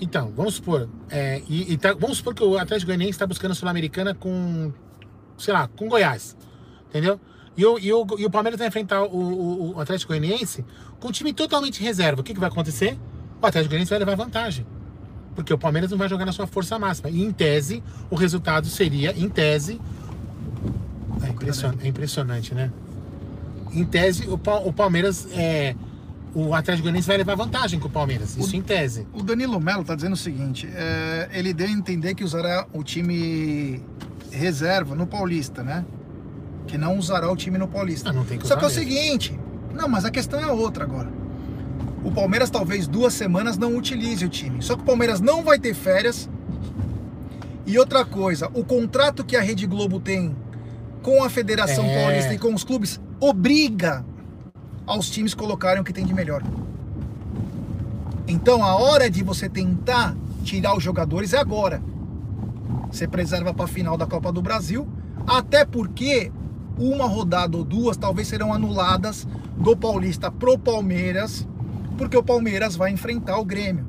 Então, 0.00 0.32
vamos 0.36 0.54
supor. 0.54 0.88
É, 1.10 1.42
e, 1.48 1.72
e 1.72 1.76
tá- 1.76 1.94
vamos 1.94 2.18
supor 2.18 2.34
que 2.34 2.42
o 2.42 2.58
Atlético 2.58 2.88
Goianiense 2.88 3.12
está 3.12 3.26
buscando 3.26 3.54
Sul-Americana 3.54 4.14
com. 4.14 4.72
sei 5.36 5.54
lá, 5.54 5.68
com 5.68 5.88
Goiás. 5.88 6.36
Entendeu? 6.88 7.20
E 7.58 7.66
o, 7.66 7.76
e 7.78 7.92
o, 7.92 8.06
e 8.18 8.24
o 8.24 8.30
Palmeiras 8.30 8.56
vai 8.58 8.68
enfrentar 8.68 9.02
o, 9.02 9.08
o- 9.16 9.74
o 9.76 9.80
Atlético 9.80 10.12
Goianiense 10.12 10.64
com 11.00 11.08
um 11.08 11.12
time 11.12 11.32
totalmente 11.32 11.82
reserva. 11.82 12.20
O 12.20 12.24
que, 12.24 12.32
que 12.32 12.38
vai 12.40 12.48
acontecer? 12.48 12.96
O 13.42 13.46
Atlético 13.46 13.70
Goianiense 13.70 13.90
vai 13.90 13.98
levar 13.98 14.14
vantagem. 14.14 14.64
Porque 15.34 15.52
o 15.52 15.58
Palmeiras 15.58 15.90
não 15.90 15.98
vai 15.98 16.08
jogar 16.08 16.24
na 16.24 16.30
sua 16.32 16.46
força 16.46 16.78
máxima. 16.78 17.10
E 17.10 17.20
em 17.22 17.32
tese, 17.32 17.82
o 18.10 18.14
resultado 18.14 18.68
seria, 18.68 19.12
em 19.16 19.28
tese. 19.28 19.80
É, 21.24 21.28
impression- 21.30 21.74
é 21.82 21.88
impressionante, 21.88 22.54
né? 22.54 22.70
Em 23.72 23.84
tese, 23.84 24.28
o, 24.28 24.34
o 24.64 24.72
Palmeiras. 24.72 25.26
É, 25.32 25.74
o 26.34 26.54
Atlético 26.54 26.84
Goianiense 26.84 27.08
vai 27.08 27.16
levar 27.16 27.34
vantagem 27.34 27.80
com 27.80 27.88
o 27.88 27.90
Palmeiras. 27.90 28.36
Isso 28.36 28.54
em 28.54 28.62
tese. 28.62 29.06
O 29.12 29.22
Danilo 29.22 29.58
Melo 29.60 29.82
tá 29.82 29.94
dizendo 29.96 30.12
o 30.12 30.16
seguinte: 30.16 30.68
é, 30.72 31.28
ele 31.32 31.52
deu 31.52 31.66
a 31.66 31.70
entender 31.70 32.14
que 32.14 32.22
usará 32.22 32.66
o 32.72 32.84
time 32.84 33.82
reserva 34.30 34.94
no 34.94 35.06
Paulista, 35.06 35.62
né? 35.64 35.84
Que 36.68 36.78
não 36.78 36.96
usará 36.96 37.30
o 37.32 37.34
time 37.34 37.58
no 37.58 37.66
Paulista. 37.66 38.10
Ah, 38.10 38.12
não 38.12 38.24
tem 38.24 38.38
que 38.38 38.46
Só 38.46 38.54
que 38.54 38.64
é 38.64 38.68
o 38.68 38.70
mesmo. 38.70 38.84
seguinte: 38.84 39.40
não, 39.74 39.88
mas 39.88 40.04
a 40.04 40.10
questão 40.10 40.38
é 40.38 40.46
outra 40.52 40.84
agora. 40.84 41.08
O 42.04 42.12
Palmeiras 42.12 42.48
talvez 42.50 42.86
duas 42.86 43.12
semanas 43.14 43.58
não 43.58 43.76
utilize 43.76 44.24
o 44.24 44.28
time. 44.28 44.62
Só 44.62 44.76
que 44.76 44.82
o 44.82 44.84
Palmeiras 44.84 45.20
não 45.20 45.42
vai 45.42 45.58
ter 45.58 45.74
férias. 45.74 46.28
E 47.66 47.78
outra 47.78 48.04
coisa, 48.04 48.48
o 48.54 48.64
contrato 48.64 49.24
que 49.24 49.36
a 49.36 49.40
Rede 49.40 49.66
Globo 49.66 49.98
tem 50.00 50.34
com 51.02 51.22
a 51.24 51.28
Federação 51.28 51.84
É. 51.84 52.02
Paulista 52.04 52.34
e 52.34 52.38
com 52.38 52.54
os 52.54 52.64
clubes 52.64 53.00
obriga 53.20 54.04
aos 54.86 55.10
times 55.10 55.34
colocarem 55.34 55.80
o 55.80 55.84
que 55.84 55.92
tem 55.92 56.06
de 56.06 56.14
melhor. 56.14 56.42
Então 58.26 58.62
a 58.64 58.74
hora 58.76 59.10
de 59.10 59.22
você 59.22 59.48
tentar 59.48 60.14
tirar 60.44 60.76
os 60.76 60.82
jogadores 60.82 61.32
é 61.32 61.38
agora. 61.38 61.82
Você 62.90 63.06
preserva 63.06 63.52
para 63.52 63.64
a 63.64 63.68
final 63.68 63.96
da 63.96 64.06
Copa 64.06 64.32
do 64.32 64.40
Brasil, 64.40 64.86
até 65.26 65.64
porque 65.64 66.32
uma 66.78 67.06
rodada 67.06 67.56
ou 67.56 67.64
duas 67.64 67.96
talvez 67.96 68.28
serão 68.28 68.52
anuladas 68.52 69.26
do 69.56 69.76
Paulista 69.76 70.30
pro 70.30 70.58
Palmeiras, 70.58 71.46
porque 71.96 72.16
o 72.16 72.22
Palmeiras 72.22 72.76
vai 72.76 72.90
enfrentar 72.90 73.38
o 73.38 73.44
Grêmio. 73.44 73.86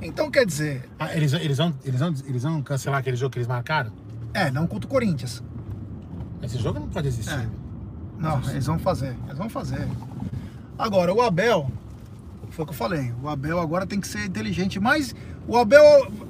Então 0.00 0.30
quer 0.30 0.44
dizer, 0.46 0.88
Ah, 0.98 1.14
eles, 1.14 1.32
eles, 1.32 1.58
vão, 1.58 1.74
eles, 1.84 2.00
vão, 2.00 2.14
eles 2.26 2.42
vão 2.42 2.62
cancelar 2.62 3.00
aquele 3.00 3.16
jogo 3.16 3.32
que 3.32 3.38
eles 3.38 3.48
marcaram? 3.48 3.90
é, 4.34 4.50
não 4.50 4.66
contra 4.66 4.86
o 4.86 4.90
Corinthians. 4.90 5.42
Esse 6.42 6.58
jogo 6.58 6.78
não 6.78 6.88
pode 6.88 7.08
existir. 7.08 7.32
É. 7.32 7.48
Não, 8.18 8.38
eles 8.50 8.66
vão 8.66 8.78
fazer, 8.78 9.16
eles 9.24 9.38
vão 9.38 9.48
fazer. 9.48 9.88
Agora, 10.78 11.12
o 11.14 11.22
Abel, 11.22 11.70
foi 12.50 12.62
o 12.62 12.66
que 12.66 12.72
eu 12.72 12.76
falei, 12.76 13.14
o 13.22 13.28
Abel 13.28 13.58
agora 13.58 13.86
tem 13.86 13.98
que 13.98 14.06
ser 14.06 14.26
inteligente, 14.26 14.78
mas 14.78 15.14
o 15.48 15.56
Abel 15.56 15.82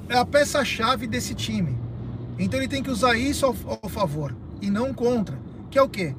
é 0.07 0.17
a 0.17 0.25
peça-chave 0.25 1.05
desse 1.05 1.33
time. 1.35 1.77
Então 2.39 2.57
ele 2.59 2.69
tem 2.69 2.81
que 2.81 2.89
usar 2.89 3.15
isso 3.17 3.45
ao, 3.45 3.55
ao 3.83 3.89
favor 3.89 4.33
e 4.61 4.69
não 4.69 4.93
contra. 4.93 5.37
Que 5.69 5.77
é 5.77 5.81
o 5.81 5.89
quê? 5.89 6.15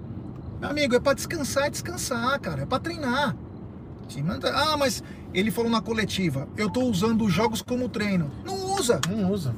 Meu 0.61 0.71
amigo, 0.71 0.95
é 0.95 1.01
pra 1.01 1.15
descansar, 1.15 1.67
é 1.67 1.71
descansar, 1.71 2.39
cara, 2.41 2.63
é 2.63 2.67
pra 2.67 2.79
treinar. 2.79 3.37
Ah, 4.55 4.77
mas 4.77 5.03
ele 5.33 5.51
falou 5.51 5.71
na 5.71 5.81
coletiva, 5.81 6.49
eu 6.57 6.71
tô 6.71 6.83
usando 6.83 7.25
os 7.25 7.33
jogos 7.33 7.63
como 7.63 7.89
treino. 7.89 8.31
Não 8.45 8.75
usa, 8.75 9.01
Não 9.09 9.31
usa. 9.31 9.55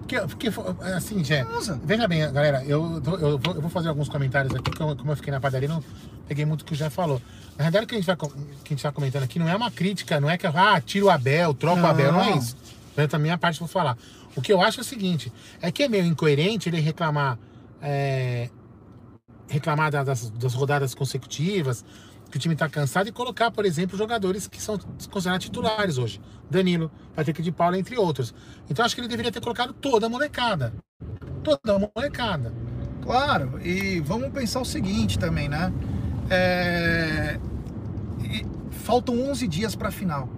Porque, 0.00 0.18
porque 0.20 0.50
assim, 0.94 1.22
Jé, 1.24 1.44
não 1.44 1.58
usa. 1.58 1.80
veja 1.84 2.08
bem, 2.08 2.20
galera, 2.32 2.62
eu, 2.64 3.00
eu, 3.20 3.38
vou, 3.38 3.54
eu 3.54 3.60
vou 3.60 3.70
fazer 3.70 3.88
alguns 3.88 4.08
comentários 4.08 4.54
aqui, 4.54 4.70
como, 4.76 4.96
como 4.96 5.12
eu 5.12 5.16
fiquei 5.16 5.32
na 5.32 5.40
padaria, 5.40 5.68
não 5.68 5.82
peguei 6.26 6.44
muito 6.44 6.62
o 6.62 6.64
que 6.64 6.72
o 6.72 6.76
Jé 6.76 6.90
falou. 6.90 7.22
Na 7.56 7.64
verdade, 7.64 7.84
o 7.84 7.88
que 7.88 7.94
a 7.94 7.98
gente 7.98 8.06
vai, 8.06 8.16
que 8.16 8.24
a 8.26 8.68
gente 8.68 8.82
tá 8.82 8.90
comentando 8.90 9.22
aqui 9.22 9.38
não 9.38 9.48
é 9.48 9.54
uma 9.54 9.70
crítica, 9.70 10.20
não 10.20 10.28
é 10.28 10.36
que, 10.36 10.46
ah, 10.46 10.80
tira 10.84 11.06
o 11.06 11.10
Abel, 11.10 11.54
troca 11.54 11.82
o. 11.82 11.86
Abel, 11.86 12.12
não 12.12 12.20
é 12.20 12.36
isso. 12.36 12.56
Eu 12.96 13.08
também 13.08 13.30
a 13.30 13.38
parte 13.38 13.58
vou 13.58 13.68
falar. 13.68 13.96
O 14.34 14.42
que 14.42 14.52
eu 14.52 14.60
acho 14.60 14.80
é 14.80 14.82
o 14.82 14.84
seguinte, 14.84 15.32
é 15.60 15.70
que 15.70 15.84
é 15.84 15.88
meio 15.88 16.04
incoerente 16.04 16.68
ele 16.68 16.80
reclamar, 16.80 17.38
é, 17.82 18.50
reclamar 19.48 19.90
da- 19.90 20.04
das, 20.04 20.30
das 20.30 20.54
rodadas 20.54 20.94
consecutivas, 20.94 21.84
que 22.30 22.36
o 22.38 22.40
time 22.40 22.56
tá 22.56 22.68
cansado 22.68 23.08
e 23.08 23.12
colocar, 23.12 23.50
por 23.50 23.66
exemplo, 23.66 23.96
jogadores 23.98 24.48
que 24.48 24.60
são 24.60 24.78
considerados 25.10 25.46
titulares 25.46 25.98
hoje. 25.98 26.20
Danilo, 26.50 26.90
Patrick 27.14 27.42
de 27.42 27.52
Paula, 27.52 27.78
entre 27.78 27.96
outros. 27.98 28.34
Então 28.70 28.84
acho 28.84 28.94
que 28.94 29.00
ele 29.02 29.08
deveria 29.08 29.30
ter 29.32 29.40
colocado 29.40 29.72
toda 29.74 30.06
a 30.06 30.08
molecada. 30.08 30.72
Toda 31.42 31.76
a 31.76 31.90
molecada. 31.94 32.54
Claro, 33.02 33.60
e 33.66 34.00
vamos 34.00 34.30
pensar 34.30 34.60
o 34.60 34.64
seguinte 34.64 35.18
também, 35.18 35.48
né? 35.48 35.72
É, 36.30 37.38
Faltam 38.70 39.18
11 39.30 39.46
dias 39.46 39.74
para 39.76 39.88
a 39.88 39.92
final. 39.92 40.28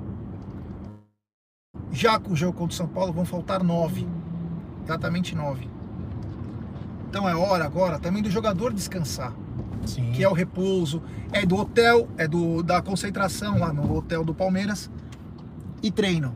Já 1.90 2.18
com 2.18 2.32
o 2.32 2.36
jogo 2.36 2.58
contra 2.58 2.74
o 2.74 2.76
São 2.76 2.88
Paulo 2.88 3.12
vão 3.12 3.24
faltar 3.24 3.62
9. 3.62 4.06
Exatamente 4.84 5.34
9. 5.34 5.68
Então 7.14 7.28
é 7.28 7.36
hora 7.36 7.64
agora 7.64 7.96
também 8.00 8.20
do 8.20 8.28
jogador 8.28 8.72
descansar, 8.72 9.32
Sim. 9.86 10.10
que 10.10 10.24
é 10.24 10.28
o 10.28 10.32
repouso, 10.32 11.00
é 11.30 11.46
do 11.46 11.54
hotel, 11.54 12.08
é 12.18 12.26
do 12.26 12.60
da 12.60 12.82
concentração 12.82 13.56
lá 13.56 13.72
no 13.72 13.96
hotel 13.96 14.24
do 14.24 14.34
Palmeiras 14.34 14.90
e 15.80 15.92
treino. 15.92 16.34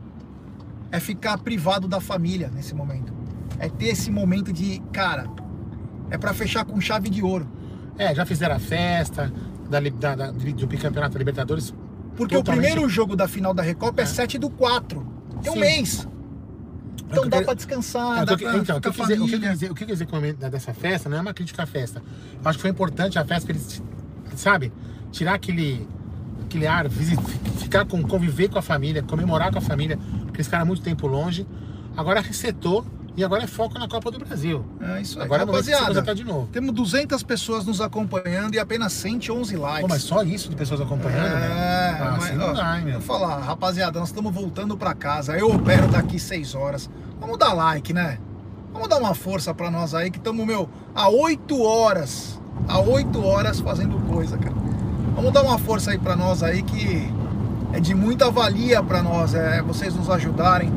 É 0.89 0.97
ficar 0.97 1.37
privado 1.39 1.85
da 1.85 1.99
família 1.99 2.49
nesse 2.55 2.73
momento. 2.73 3.13
É 3.59 3.67
ter 3.67 3.87
esse 3.87 4.09
momento 4.09 4.53
de, 4.53 4.79
cara, 4.93 5.29
é 6.09 6.17
para 6.17 6.33
fechar 6.33 6.63
com 6.63 6.79
chave 6.79 7.09
de 7.09 7.21
ouro. 7.21 7.45
É, 7.97 8.15
já 8.15 8.25
fizeram 8.25 8.55
a 8.55 8.59
festa 8.59 9.33
da, 9.69 9.81
da, 9.81 10.15
da- 10.15 10.31
do 10.31 10.65
bicampeonato 10.65 11.11
da 11.15 11.19
Libertadores. 11.19 11.73
Porque 12.15 12.35
Totalmente. 12.35 12.39
o 12.39 12.69
primeiro 12.69 12.89
jogo 12.89 13.17
da 13.17 13.27
final 13.27 13.53
da 13.53 13.61
Recopa 13.61 13.99
é, 13.99 14.03
É. 14.03 14.07
7 14.07 14.37
do 14.37 14.49
4. 14.49 15.05
Tem 15.43 15.51
um 15.51 15.55
Sim. 15.55 15.59
mês. 15.59 16.07
Então 17.07 17.27
dá 17.29 17.37
quero- 17.43 17.55
descansar, 17.55 18.21
É, 18.21 18.25
dá 18.25 18.37
pra 18.37 18.57
então, 18.57 18.77
o 18.77 18.81
que, 18.81 18.89
dizer, 19.01 19.19
o 19.21 19.27
que 19.27 19.37
dizer- 19.39 19.71
o 19.71 19.75
que 19.75 19.85
dizer 19.85 20.05
com 20.07 20.15
a 20.17 20.19
da- 20.33 20.49
dessa 20.49 20.73
festa 20.73 21.09
não 21.09 21.17
é 21.17 21.21
uma 21.21 21.33
crítica 21.33 21.63
à 21.63 21.65
festa. 21.65 22.01
Eu 22.43 22.49
acho 22.49 22.57
que 22.57 22.61
foi 22.61 22.71
importante 22.71 23.17
a 23.19 23.25
festa 23.25 23.45
pra 23.47 23.55
eles, 23.55 23.81
sabe, 24.35 24.71
tirar 25.11 25.33
aquele, 25.35 25.87
aquele 26.45 26.67
ar, 26.67 26.87
ficar 27.57 27.85
com, 27.85 28.01
conviver 28.03 28.49
com 28.49 28.59
a 28.59 28.61
família, 28.61 29.01
comemorar 29.03 29.51
com 29.51 29.57
a 29.57 29.61
família, 29.61 29.97
porque 29.97 30.37
eles 30.37 30.47
ficaram 30.47 30.65
muito 30.65 30.81
tempo 30.81 31.07
longe. 31.07 31.45
Agora 31.97 32.21
resetou 32.21 32.85
e 33.19 33.23
agora 33.25 33.43
é 33.43 33.47
foco 33.47 33.77
na 33.77 33.85
Copa 33.87 34.09
do 34.09 34.19
Brasil. 34.19 34.63
É 34.81 35.01
isso 35.01 35.19
aí. 35.19 35.25
Agora 35.25 35.41
se 35.61 35.71
Rapaziada, 35.71 36.15
de 36.15 36.23
novo. 36.23 36.47
temos 36.53 36.73
200 36.73 37.21
pessoas 37.23 37.65
nos 37.65 37.81
acompanhando 37.81 38.55
e 38.55 38.59
apenas 38.59 38.93
111 38.93 39.57
likes. 39.57 39.81
Pô, 39.81 39.87
mas 39.89 40.03
só 40.03 40.23
isso 40.23 40.49
de 40.49 40.55
pessoas 40.55 40.79
acompanhando, 40.79 41.21
né? 41.33 41.47
É, 41.47 42.01
Ah, 42.01 42.11
mas, 42.17 42.23
assim 42.29 42.35
não 42.37 42.49
ó, 42.49 42.53
dá, 42.53 42.77
hein, 42.79 42.85
meu? 42.85 42.93
eu 42.95 43.01
falar, 43.01 43.39
rapaziada, 43.39 43.99
nós 43.99 44.07
estamos 44.07 44.33
voltando 44.33 44.77
pra 44.77 44.93
casa. 44.93 45.37
Eu 45.37 45.53
opero 45.53 45.87
daqui 45.89 46.17
6 46.17 46.55
horas. 46.55 46.89
Vamos 47.19 47.37
dar 47.37 47.51
like, 47.53 47.91
né? 47.91 48.19
Vamos 48.71 48.87
dar 48.87 48.97
uma 48.99 49.13
força 49.13 49.53
pra 49.53 49.69
nós 49.69 49.93
aí 49.93 50.09
que 50.09 50.17
estamos, 50.17 50.45
meu, 50.45 50.69
há 50.95 51.09
8 51.09 51.61
horas. 51.61 52.39
Há 52.69 52.79
8 52.79 53.21
horas 53.25 53.59
fazendo 53.59 53.99
coisa, 54.07 54.37
cara. 54.37 54.55
Vamos 55.15 55.33
dar 55.33 55.43
uma 55.43 55.57
força 55.59 55.91
aí 55.91 55.97
pra 55.97 56.15
nós 56.15 56.41
aí 56.41 56.61
que 56.63 57.11
é 57.73 57.79
de 57.81 57.93
muita 57.93 58.31
valia 58.31 58.81
pra 58.81 59.03
nós, 59.03 59.33
é 59.33 59.61
vocês 59.61 59.93
nos 59.93 60.09
ajudarem. 60.09 60.71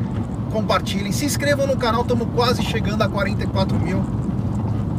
Compartilhem, 0.52 1.10
se 1.12 1.24
inscrevam 1.24 1.66
no 1.66 1.78
canal, 1.78 2.02
estamos 2.02 2.28
quase 2.34 2.62
chegando 2.62 3.00
a 3.00 3.08
44 3.08 3.78
mil. 3.78 4.04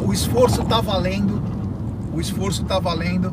O 0.04 0.12
esforço 0.12 0.64
tá 0.66 0.82
valendo. 0.82 1.40
O 2.12 2.20
esforço 2.20 2.66
tá 2.66 2.80
valendo. 2.80 3.32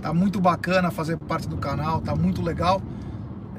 Tá 0.00 0.14
muito 0.14 0.40
bacana 0.40 0.92
fazer 0.92 1.16
parte 1.16 1.48
do 1.48 1.56
canal, 1.56 2.00
tá 2.00 2.14
muito 2.14 2.40
legal. 2.40 2.80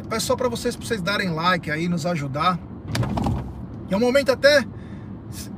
Peço 0.09 0.27
só 0.27 0.37
para 0.37 0.47
vocês, 0.47 0.75
pra 0.75 0.87
vocês 0.87 1.01
darem 1.01 1.31
like 1.31 1.69
aí, 1.69 1.89
nos 1.89 2.05
ajudar. 2.05 2.57
E 3.89 3.93
é 3.93 3.97
um 3.97 3.99
momento 3.99 4.31
até, 4.31 4.65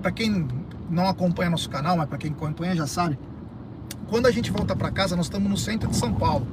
para 0.02 0.12
quem 0.12 0.48
não 0.90 1.08
acompanha 1.08 1.52
nosso 1.52 1.70
canal, 1.70 1.96
mas 1.96 2.10
para 2.10 2.18
quem 2.18 2.32
acompanha 2.32 2.76
já 2.76 2.88
sabe, 2.88 3.18
quando 4.10 4.26
a 4.26 4.32
gente 4.32 4.52
volta 4.52 4.76
para 4.76 4.90
casa, 4.90 5.16
nós 5.16 5.28
estamos 5.28 5.50
no 5.50 5.58
centro 5.58 5.88
de 5.88 5.96
São 5.96 6.12
Paulo. 6.12 6.48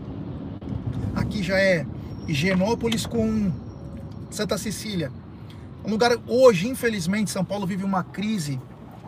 Aqui 1.16 1.42
já 1.42 1.58
é 1.58 1.86
Higienópolis 2.28 3.06
com 3.06 3.50
Santa 4.30 4.58
Cecília. 4.58 5.10
Um 5.84 5.90
lugar 5.90 6.12
hoje, 6.26 6.68
infelizmente, 6.68 7.30
São 7.30 7.44
Paulo 7.44 7.66
vive 7.66 7.84
uma 7.84 8.02
crise, 8.04 8.60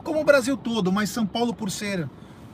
como 0.02 0.20
o 0.20 0.24
Brasil 0.24 0.56
todo, 0.56 0.90
mas 0.90 1.10
São 1.10 1.26
Paulo 1.26 1.52
por 1.54 1.70
ser 1.70 2.08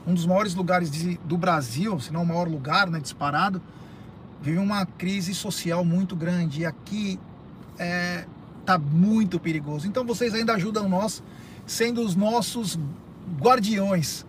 um 0.05 0.13
dos 0.13 0.25
maiores 0.25 0.53
lugares 0.55 0.89
de- 0.91 1.17
do 1.23 1.37
Brasil, 1.37 1.99
se 1.99 2.11
não 2.11 2.23
o 2.23 2.25
maior 2.25 2.47
lugar, 2.47 2.89
né, 2.89 2.99
disparado, 2.99 3.61
vive 4.41 4.57
uma 4.57 4.85
crise 4.85 5.33
social 5.33 5.83
muito 5.85 6.15
grande. 6.15 6.61
E 6.61 6.65
aqui 6.65 7.19
é, 7.77 8.25
tá 8.65 8.77
muito 8.77 9.39
perigoso. 9.39 9.87
Então 9.87 10.05
vocês 10.05 10.33
ainda 10.33 10.53
ajudam 10.53 10.87
nós, 10.89 11.23
sendo 11.65 12.01
os 12.01 12.15
nossos 12.15 12.77
guardiões, 13.39 14.25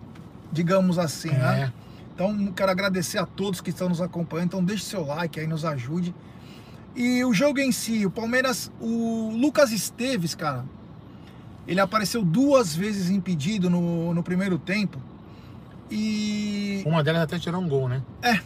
digamos 0.51 0.97
assim, 0.97 1.29
né? 1.29 1.63
É. 1.77 1.81
Então 2.13 2.51
quero 2.55 2.71
agradecer 2.71 3.17
a 3.17 3.25
todos 3.25 3.61
que 3.61 3.69
estão 3.71 3.89
nos 3.89 3.99
acompanhando. 4.01 4.47
Então 4.47 4.63
deixe 4.63 4.83
seu 4.85 5.05
like 5.05 5.39
aí, 5.39 5.47
nos 5.47 5.65
ajude. 5.65 6.13
E 6.95 7.23
o 7.23 7.33
jogo 7.33 7.59
em 7.59 7.71
si, 7.71 8.05
o 8.05 8.11
Palmeiras, 8.11 8.71
o 8.79 9.31
Lucas 9.33 9.71
Esteves, 9.71 10.35
cara, 10.35 10.65
ele 11.67 11.79
apareceu 11.79 12.23
duas 12.23 12.75
vezes 12.75 13.09
impedido 13.09 13.69
no, 13.69 14.13
no 14.13 14.23
primeiro 14.23 14.57
tempo. 14.57 14.99
E. 15.89 16.83
Uma 16.85 17.03
delas 17.03 17.21
até 17.21 17.39
tirou 17.39 17.61
um 17.61 17.67
gol, 17.67 17.87
né? 17.87 18.01
É. 18.21 18.39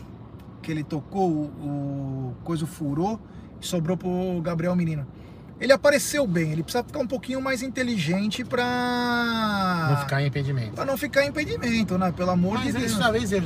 Que 0.62 0.72
ele 0.72 0.84
tocou, 0.84 1.30
o, 1.30 2.34
o 2.34 2.36
coisa 2.44 2.66
furou 2.66 3.20
e 3.62 3.66
sobrou 3.66 3.98
pro 3.98 4.42
Gabriel 4.42 4.76
Menino. 4.76 5.06
Ele 5.60 5.72
apareceu 5.72 6.28
bem, 6.28 6.52
ele 6.52 6.64
precisa 6.64 6.84
ficar 6.84 7.00
um 7.00 7.08
pouquinho 7.08 7.42
mais 7.42 7.62
inteligente 7.62 8.44
pra. 8.44 9.88
Não 9.90 9.98
ficar 9.98 10.22
em 10.22 10.28
impedimento. 10.28 10.72
Pra 10.72 10.86
não 10.86 10.98
ficar 10.98 11.24
em 11.24 11.30
impedimento, 11.30 11.98
né? 11.98 12.12
Pelo 12.12 12.32
amor 12.32 12.56
Mas 12.56 12.66
de 12.66 12.72
Deus. 12.74 12.92
isso 12.92 13.00
talvez 13.00 13.30
já, 13.30 13.40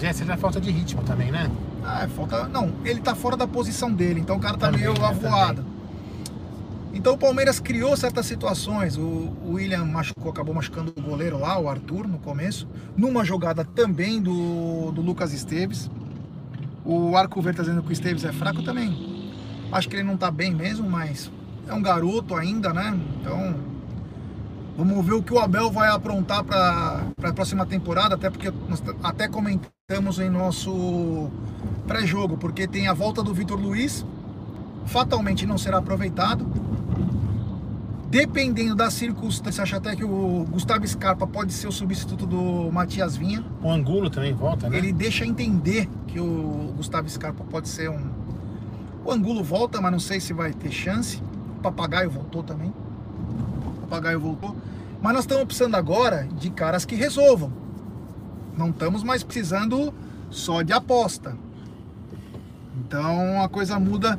já 0.00 0.12
seja 0.12 0.36
falta 0.36 0.60
de 0.60 0.70
ritmo 0.70 1.02
também, 1.02 1.32
né? 1.32 1.50
Ah, 1.84 2.04
é 2.04 2.08
falta. 2.08 2.46
Não, 2.48 2.72
ele 2.84 3.00
tá 3.00 3.16
fora 3.16 3.36
da 3.36 3.48
posição 3.48 3.92
dele, 3.92 4.20
então 4.20 4.36
o 4.36 4.40
cara 4.40 4.56
tá 4.56 4.66
Também, 4.66 4.82
meio 4.82 4.92
né, 4.94 5.06
avoado. 5.06 5.66
Então 6.94 7.14
o 7.14 7.18
Palmeiras 7.18 7.58
criou 7.58 7.96
certas 7.96 8.26
situações. 8.26 8.96
O, 8.96 9.02
o 9.02 9.52
William 9.54 9.84
machucou, 9.84 10.30
acabou 10.30 10.54
machucando 10.54 10.94
o 10.96 11.02
goleiro 11.02 11.38
lá, 11.38 11.58
o 11.58 11.68
Arthur, 11.68 12.06
no 12.06 12.18
começo. 12.18 12.66
Numa 12.96 13.24
jogada 13.24 13.64
também 13.64 14.22
do, 14.22 14.92
do 14.92 15.02
Lucas 15.02 15.32
Esteves. 15.32 15.90
O 16.84 17.16
Arco 17.16 17.42
Verde 17.42 17.56
tá 17.56 17.62
dizendo 17.64 17.82
que 17.82 17.90
o 17.90 17.92
Esteves 17.92 18.24
é 18.24 18.32
fraco 18.32 18.62
também. 18.62 19.28
Acho 19.72 19.88
que 19.88 19.96
ele 19.96 20.04
não 20.04 20.16
tá 20.16 20.30
bem 20.30 20.54
mesmo, 20.54 20.88
mas 20.88 21.30
é 21.66 21.74
um 21.74 21.82
garoto 21.82 22.34
ainda, 22.34 22.72
né? 22.72 22.98
Então 23.20 23.54
vamos 24.76 25.04
ver 25.04 25.14
o 25.14 25.22
que 25.22 25.32
o 25.32 25.38
Abel 25.38 25.70
vai 25.70 25.88
aprontar 25.88 26.44
para 26.44 27.02
a 27.22 27.32
próxima 27.32 27.64
temporada, 27.64 28.14
até 28.14 28.30
porque 28.30 28.52
nós 28.68 28.82
até 29.02 29.26
comentamos 29.26 30.18
em 30.18 30.28
nosso 30.28 31.30
pré-jogo, 31.86 32.36
porque 32.36 32.66
tem 32.66 32.88
a 32.88 32.92
volta 32.92 33.22
do 33.22 33.32
Vitor 33.32 33.58
Luiz, 33.58 34.04
fatalmente 34.86 35.46
não 35.46 35.56
será 35.56 35.78
aproveitado. 35.78 36.46
Dependendo 38.08 38.74
das 38.76 38.94
circunstâncias, 38.94 39.60
acho 39.60 39.76
até 39.76 39.96
que 39.96 40.04
o 40.04 40.46
Gustavo 40.48 40.86
Scarpa 40.86 41.26
pode 41.26 41.52
ser 41.52 41.66
o 41.66 41.72
substituto 41.72 42.24
do 42.24 42.70
Matias 42.70 43.16
Vinha. 43.16 43.44
O 43.60 43.70
Angulo 43.70 44.08
também 44.08 44.32
volta, 44.32 44.68
né? 44.70 44.78
Ele 44.78 44.92
deixa 44.92 45.26
entender 45.26 45.88
que 46.06 46.20
o 46.20 46.72
Gustavo 46.76 47.08
Scarpa 47.10 47.44
pode 47.44 47.68
ser 47.68 47.90
um. 47.90 48.08
O 49.04 49.10
Angulo 49.10 49.42
volta, 49.42 49.80
mas 49.80 49.90
não 49.90 49.98
sei 49.98 50.20
se 50.20 50.32
vai 50.32 50.52
ter 50.52 50.70
chance. 50.70 51.20
Papagaio 51.66 52.10
voltou 52.10 52.42
também. 52.42 52.72
Papagaio 53.82 54.20
voltou. 54.20 54.56
Mas 55.02 55.12
nós 55.12 55.24
estamos 55.24 55.44
precisando 55.44 55.74
agora 55.74 56.28
de 56.38 56.50
caras 56.50 56.84
que 56.84 56.94
resolvam. 56.94 57.52
Não 58.56 58.70
estamos 58.70 59.02
mais 59.02 59.22
precisando 59.22 59.92
só 60.30 60.62
de 60.62 60.72
aposta. 60.72 61.36
Então 62.78 63.42
a 63.42 63.48
coisa 63.48 63.78
muda 63.80 64.18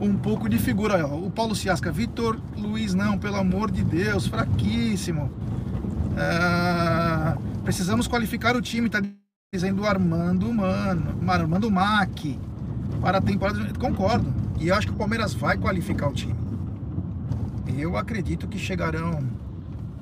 um 0.00 0.16
pouco 0.16 0.48
de 0.48 0.58
figura. 0.58 1.06
O 1.06 1.30
Paulo 1.30 1.54
Ciasca, 1.54 1.92
Vitor 1.92 2.40
Luiz, 2.56 2.94
não, 2.94 3.18
pelo 3.18 3.36
amor 3.36 3.70
de 3.70 3.84
Deus, 3.84 4.26
fraquíssimo. 4.26 5.30
Ah, 6.16 7.36
precisamos 7.62 8.08
qualificar 8.08 8.56
o 8.56 8.62
time, 8.62 8.88
tá 8.88 9.02
dizendo 9.52 9.84
Armando 9.84 10.52
Mano, 10.52 11.30
Armando 11.30 11.70
Mack 11.70 12.38
para 13.02 13.18
a 13.18 13.20
temporada. 13.20 13.70
Concordo. 13.78 14.32
E 14.58 14.68
eu 14.68 14.74
acho 14.74 14.86
que 14.86 14.94
o 14.94 14.96
Palmeiras 14.96 15.34
vai 15.34 15.58
qualificar 15.58 16.08
o 16.08 16.12
time. 16.14 16.45
Eu 17.68 17.96
acredito 17.96 18.46
que 18.46 18.58
chegarão 18.58 19.28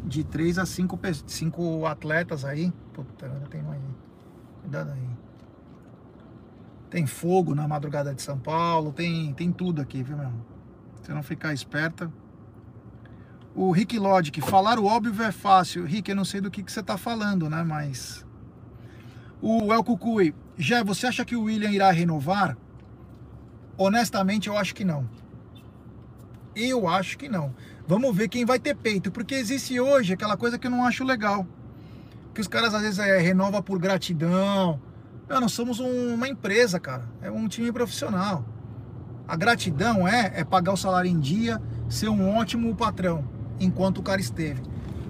de 0.04 0.22
3 0.22 0.58
a 0.58 0.66
5, 0.66 0.98
5 1.26 1.86
atletas 1.86 2.44
aí. 2.44 2.72
Puta, 2.92 3.26
ainda 3.26 3.46
tem 3.46 3.62
mais. 3.62 3.80
Cuidado 4.60 4.90
aí. 4.90 5.08
Tem 6.90 7.06
fogo 7.06 7.54
na 7.54 7.66
madrugada 7.66 8.14
de 8.14 8.22
São 8.22 8.38
Paulo, 8.38 8.92
tem, 8.92 9.32
tem 9.34 9.50
tudo 9.50 9.80
aqui, 9.80 10.02
viu, 10.02 10.16
meu? 10.16 10.32
Se 11.02 11.12
não 11.12 11.22
ficar 11.22 11.52
esperta. 11.52 12.10
O 13.54 13.70
Rick 13.72 13.98
Logic, 13.98 14.40
falar 14.40 14.78
o 14.78 14.86
óbvio 14.86 15.22
é 15.22 15.32
fácil. 15.32 15.84
Rick, 15.84 16.10
eu 16.10 16.16
não 16.16 16.24
sei 16.24 16.40
do 16.40 16.50
que, 16.50 16.62
que 16.62 16.70
você 16.70 16.82
tá 16.82 16.96
falando, 16.96 17.48
né? 17.48 17.62
Mas. 17.62 18.24
O 19.40 19.72
El 19.72 19.82
Cucuy, 19.84 20.34
já 20.56 20.82
você 20.82 21.06
acha 21.06 21.24
que 21.24 21.36
o 21.36 21.42
William 21.42 21.70
irá 21.70 21.90
renovar? 21.90 22.56
Honestamente, 23.76 24.48
eu 24.48 24.56
acho 24.56 24.74
que 24.74 24.84
não. 24.84 25.08
Eu 26.54 26.86
acho 26.88 27.18
que 27.18 27.28
não. 27.28 27.54
Vamos 27.86 28.14
ver 28.16 28.28
quem 28.28 28.44
vai 28.44 28.58
ter 28.58 28.74
peito, 28.76 29.10
porque 29.10 29.34
existe 29.34 29.78
hoje 29.78 30.12
aquela 30.14 30.36
coisa 30.36 30.58
que 30.58 30.66
eu 30.66 30.70
não 30.70 30.84
acho 30.86 31.04
legal. 31.04 31.46
Que 32.32 32.40
os 32.40 32.48
caras 32.48 32.74
às 32.74 32.82
vezes 32.82 32.98
é, 32.98 33.18
renova 33.18 33.62
por 33.62 33.78
gratidão. 33.78 34.80
Meu, 35.28 35.40
nós 35.40 35.52
somos 35.52 35.80
um- 35.80 36.14
uma 36.14 36.28
empresa, 36.28 36.78
cara. 36.80 37.04
É 37.22 37.30
um 37.30 37.46
time 37.48 37.70
profissional. 37.72 38.44
A 39.26 39.36
gratidão 39.36 40.06
é, 40.06 40.32
é 40.36 40.44
pagar 40.44 40.72
o 40.72 40.76
salário 40.76 41.10
em 41.10 41.18
dia, 41.18 41.60
ser 41.88 42.08
um 42.08 42.36
ótimo 42.36 42.74
patrão, 42.74 43.24
enquanto 43.58 43.98
o 43.98 44.02
cara 44.02 44.20
esteve. 44.20 44.60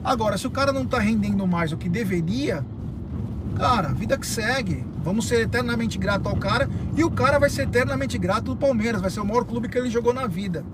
Agora, 0.03 0.37
se 0.39 0.47
o 0.47 0.51
cara 0.51 0.73
não 0.73 0.87
tá 0.87 0.99
rendendo 0.99 1.47
mais 1.47 1.73
o 1.73 1.77
que 1.77 1.89
deveria, 1.89 2.65
cara, 3.57 3.89
vida 3.89 4.17
que 4.19 4.27
segue. 4.27 4.85
Vamos 5.03 5.27
ser 5.29 5.41
eternamente 5.43 5.99
grato 5.99 6.29
ao 6.29 6.37
cara 6.37 6.69
e 6.97 7.05
o 7.05 7.11
cara 7.11 7.39
vai 7.39 7.51
ser 7.51 7.63
eternamente 7.63 8.17
grato 8.19 8.45
do 8.47 8.57
Palmeiras. 8.57 9.01
Vai 9.01 9.11
ser 9.11 9.21
o 9.21 9.25
maior 9.27 9.45
clube 9.45 9.69
que 9.69 9.77
ele 9.77 9.91
jogou 9.91 10.15
na 10.15 10.27
vida. 10.27 10.65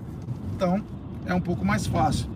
Então, 0.61 0.79
é 1.25 1.33
um 1.33 1.41
pouco 1.41 1.65
mais 1.65 1.87
fácil. 1.87 2.29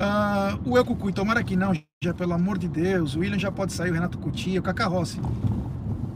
Ah, 0.00 0.58
o 0.64 0.76
El 0.76 0.84
Cucuy, 0.84 1.12
tomara 1.12 1.44
que 1.44 1.54
não, 1.54 1.72
já 2.02 2.12
pelo 2.12 2.32
amor 2.32 2.58
de 2.58 2.66
Deus. 2.66 3.14
O 3.14 3.20
William 3.20 3.38
já 3.38 3.52
pode 3.52 3.72
sair, 3.72 3.92
o 3.92 3.94
Renato 3.94 4.18
Cutia, 4.18 4.58
o 4.58 4.62
Cacá 4.64 4.86
Rossi. 4.88 5.20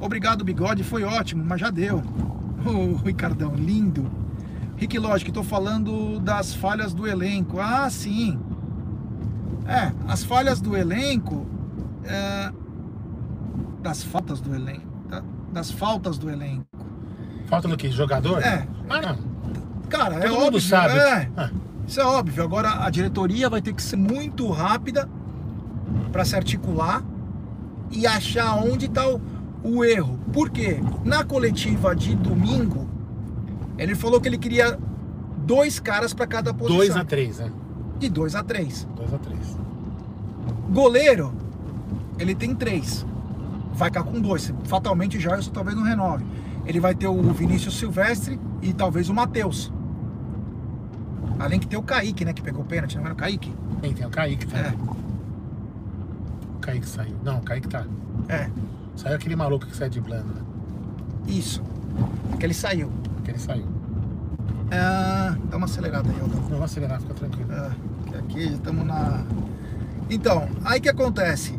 Obrigado, 0.01 0.45
bigode, 0.45 0.83
foi 0.83 1.05
ótimo, 1.05 1.45
mas 1.47 1.61
já 1.61 1.71
deu. 1.71 2.03
O 2.67 2.97
Ricardão, 2.97 3.55
lindo. 3.55 4.11
Rick 4.77 4.99
Lógico, 4.99 5.31
estou 5.31 5.45
falando 5.45 6.19
das 6.19 6.53
falhas 6.53 6.93
do 6.93 7.07
elenco. 7.07 7.61
Ah, 7.61 7.89
sim. 7.89 8.37
É, 9.69 9.93
as 10.09 10.25
falhas 10.25 10.61
do 10.61 10.77
elenco. 10.77 11.47
é, 12.05 12.51
das 13.81 14.03
faltas 14.03 14.41
do 14.41 14.53
elenco. 14.53 14.83
da- 15.09 15.23
das 15.53 15.71
faltas 15.71 16.19
do 16.19 16.29
elenco. 16.29 16.67
Falta 17.47 17.69
do 17.69 17.77
que? 17.77 17.89
Jogador? 17.93 18.43
É. 18.43 18.67
Ah, 18.91 19.01
não. 19.01 19.38
Cara, 19.89 20.17
é 20.17 20.21
Todo 20.21 20.33
mundo 20.35 20.45
óbvio. 20.47 20.61
sabe. 20.61 20.99
É, 20.99 21.31
Ah, 21.37 21.51
isso 21.87 22.01
é 22.01 22.05
óbvio. 22.05 22.43
Agora 22.43 22.85
a 22.85 22.91
diretoria 22.91 23.49
vai 23.49 23.63
ter 23.63 23.73
que 23.73 23.83
ser 23.83 23.97
muito 23.97 24.49
rápida 24.51 25.09
para 26.13 26.25
se 26.25 26.37
articular 26.37 27.03
e 27.91 28.07
achar 28.07 28.55
onde 28.57 28.87
está 28.87 29.09
o, 29.09 29.21
o 29.63 29.85
erro. 29.85 30.19
Por 30.33 30.51
quê? 30.51 30.81
Na 31.05 31.25
coletiva 31.25 31.97
de 31.97 32.15
domingo, 32.15 32.89
ele 33.79 33.95
falou 33.95 34.21
que 34.21 34.29
ele 34.29 34.39
queria 34.39 34.79
dois 35.39 35.81
caras 35.81 36.13
para 36.13 36.27
cada 36.27 36.53
posição. 36.53 36.77
2 36.79 36.97
a 36.97 37.05
3 37.05 37.39
né? 37.39 37.53
De 37.99 38.09
dois 38.09 38.35
a 38.35 38.45
três. 38.45 38.87
2 38.95 39.15
a 39.15 39.19
3 39.19 39.57
Goleiro, 40.71 41.33
ele 42.19 42.35
tem 42.35 42.55
três. 42.55 43.05
Vai 43.73 43.89
ficar 43.89 44.03
com 44.05 44.21
dois. 44.21 44.53
Fatalmente 44.65 45.17
o 45.17 45.21
Jairson 45.21 45.51
talvez 45.51 45.77
não 45.77 45.83
renove. 45.83 46.25
Ele 46.67 46.79
vai 46.81 46.95
ter 46.95 47.07
o 47.07 47.23
Vinícius 47.33 47.79
Silvestre 47.79 48.39
e 48.61 48.73
talvez 48.73 49.09
o 49.09 49.15
Matheus. 49.15 49.73
Além 51.39 51.61
que 51.61 51.67
tem 51.67 51.79
o 51.79 51.83
Kaique, 51.83 52.25
né? 52.25 52.33
Que 52.33 52.43
pegou 52.43 52.63
o 52.63 52.65
pênalti, 52.65 52.97
não 52.97 53.05
era 53.05 53.13
o 53.15 53.17
Kaique? 53.17 53.55
Tem, 53.81 53.93
tem 53.95 54.07
o 54.07 54.11
Kaique 54.11 54.47
É, 54.47 54.63
também. 54.63 54.89
O 56.57 56.59
Kaique 56.61 56.87
saiu. 56.87 57.17
Não, 57.25 57.39
o 57.39 57.43
Kaique 57.43 57.69
tá. 57.69 57.85
é, 58.29 58.51
Saiu 58.97 59.15
aquele 59.15 59.37
maluco 59.37 59.65
que 59.67 59.77
sai 59.77 59.89
de 59.89 60.01
blando, 60.01 60.35
né? 60.35 60.43
isso. 61.29 61.63
Que 62.39 62.47
ele 62.47 62.55
saiu. 62.55 62.91
Que 63.25 63.31
ele 63.31 63.39
saiu. 63.39 63.67
Ah, 64.73 65.37
dá 65.51 65.57
uma 65.57 65.67
acelerada 65.67 66.09
aí, 66.11 66.21
Aldão. 66.21 66.41
Não, 66.41 66.49
vou 66.49 66.63
acelerar, 66.65 67.01
fica 67.01 67.15
tranquilo. 67.15 67.49
Que 68.07 68.17
aqui 68.17 68.53
estamos 68.55 68.85
na. 68.85 69.25
Então, 70.11 70.49
aí 70.65 70.81
que 70.81 70.89
acontece? 70.89 71.59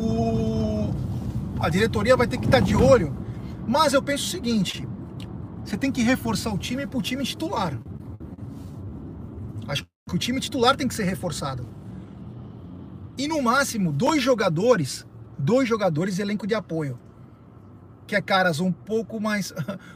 O... 0.00 0.90
A 1.60 1.68
diretoria 1.68 2.16
vai 2.16 2.26
ter 2.26 2.38
que 2.38 2.46
estar 2.46 2.60
de 2.60 2.74
olho, 2.76 3.14
mas 3.66 3.92
eu 3.92 4.02
penso 4.02 4.24
o 4.24 4.28
seguinte: 4.28 4.86
você 5.64 5.76
tem 5.76 5.92
que 5.92 6.02
reforçar 6.02 6.52
o 6.52 6.58
time 6.58 6.86
pro 6.86 7.00
time 7.00 7.24
titular. 7.24 7.78
O 10.12 10.18
time 10.18 10.40
titular 10.40 10.76
tem 10.76 10.88
que 10.88 10.94
ser 10.94 11.04
reforçado. 11.04 11.68
E 13.16 13.26
no 13.26 13.42
máximo, 13.42 13.92
dois 13.92 14.22
jogadores, 14.22 15.06
dois 15.36 15.68
jogadores 15.68 16.18
e 16.18 16.22
elenco 16.22 16.46
de 16.46 16.54
apoio. 16.54 16.98
Que 18.06 18.16
é 18.16 18.22
caras 18.22 18.60
um 18.60 18.72
pouco 18.72 19.20
mais. 19.20 19.52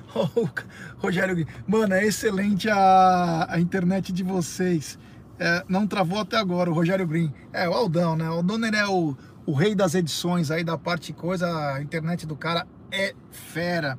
Rogério, 0.99 1.47
mano, 1.67 1.95
é 1.95 2.05
excelente 2.05 2.69
a, 2.69 3.47
a 3.49 3.61
internet 3.61 4.13
de 4.13 4.23
vocês. 4.23 4.99
É, 5.39 5.65
não 5.67 5.87
travou 5.87 6.21
até 6.21 6.37
agora 6.37 6.71
o 6.71 6.75
Rogério 6.75 7.07
Green. 7.07 7.33
É, 7.53 7.69
o 7.69 7.73
Aldão, 7.73 8.15
né? 8.15 8.29
O 8.29 8.43
ele 8.67 8.77
é 8.77 8.87
o, 8.87 9.17
o 9.47 9.53
rei 9.55 9.75
das 9.75 9.95
edições 9.95 10.51
aí 10.51 10.63
da 10.63 10.77
parte 10.77 11.13
coisa. 11.13 11.49
A 11.75 11.83
internet 11.83 12.27
do 12.27 12.37
cara 12.37 12.67
é 12.91 13.15
fera. 13.31 13.99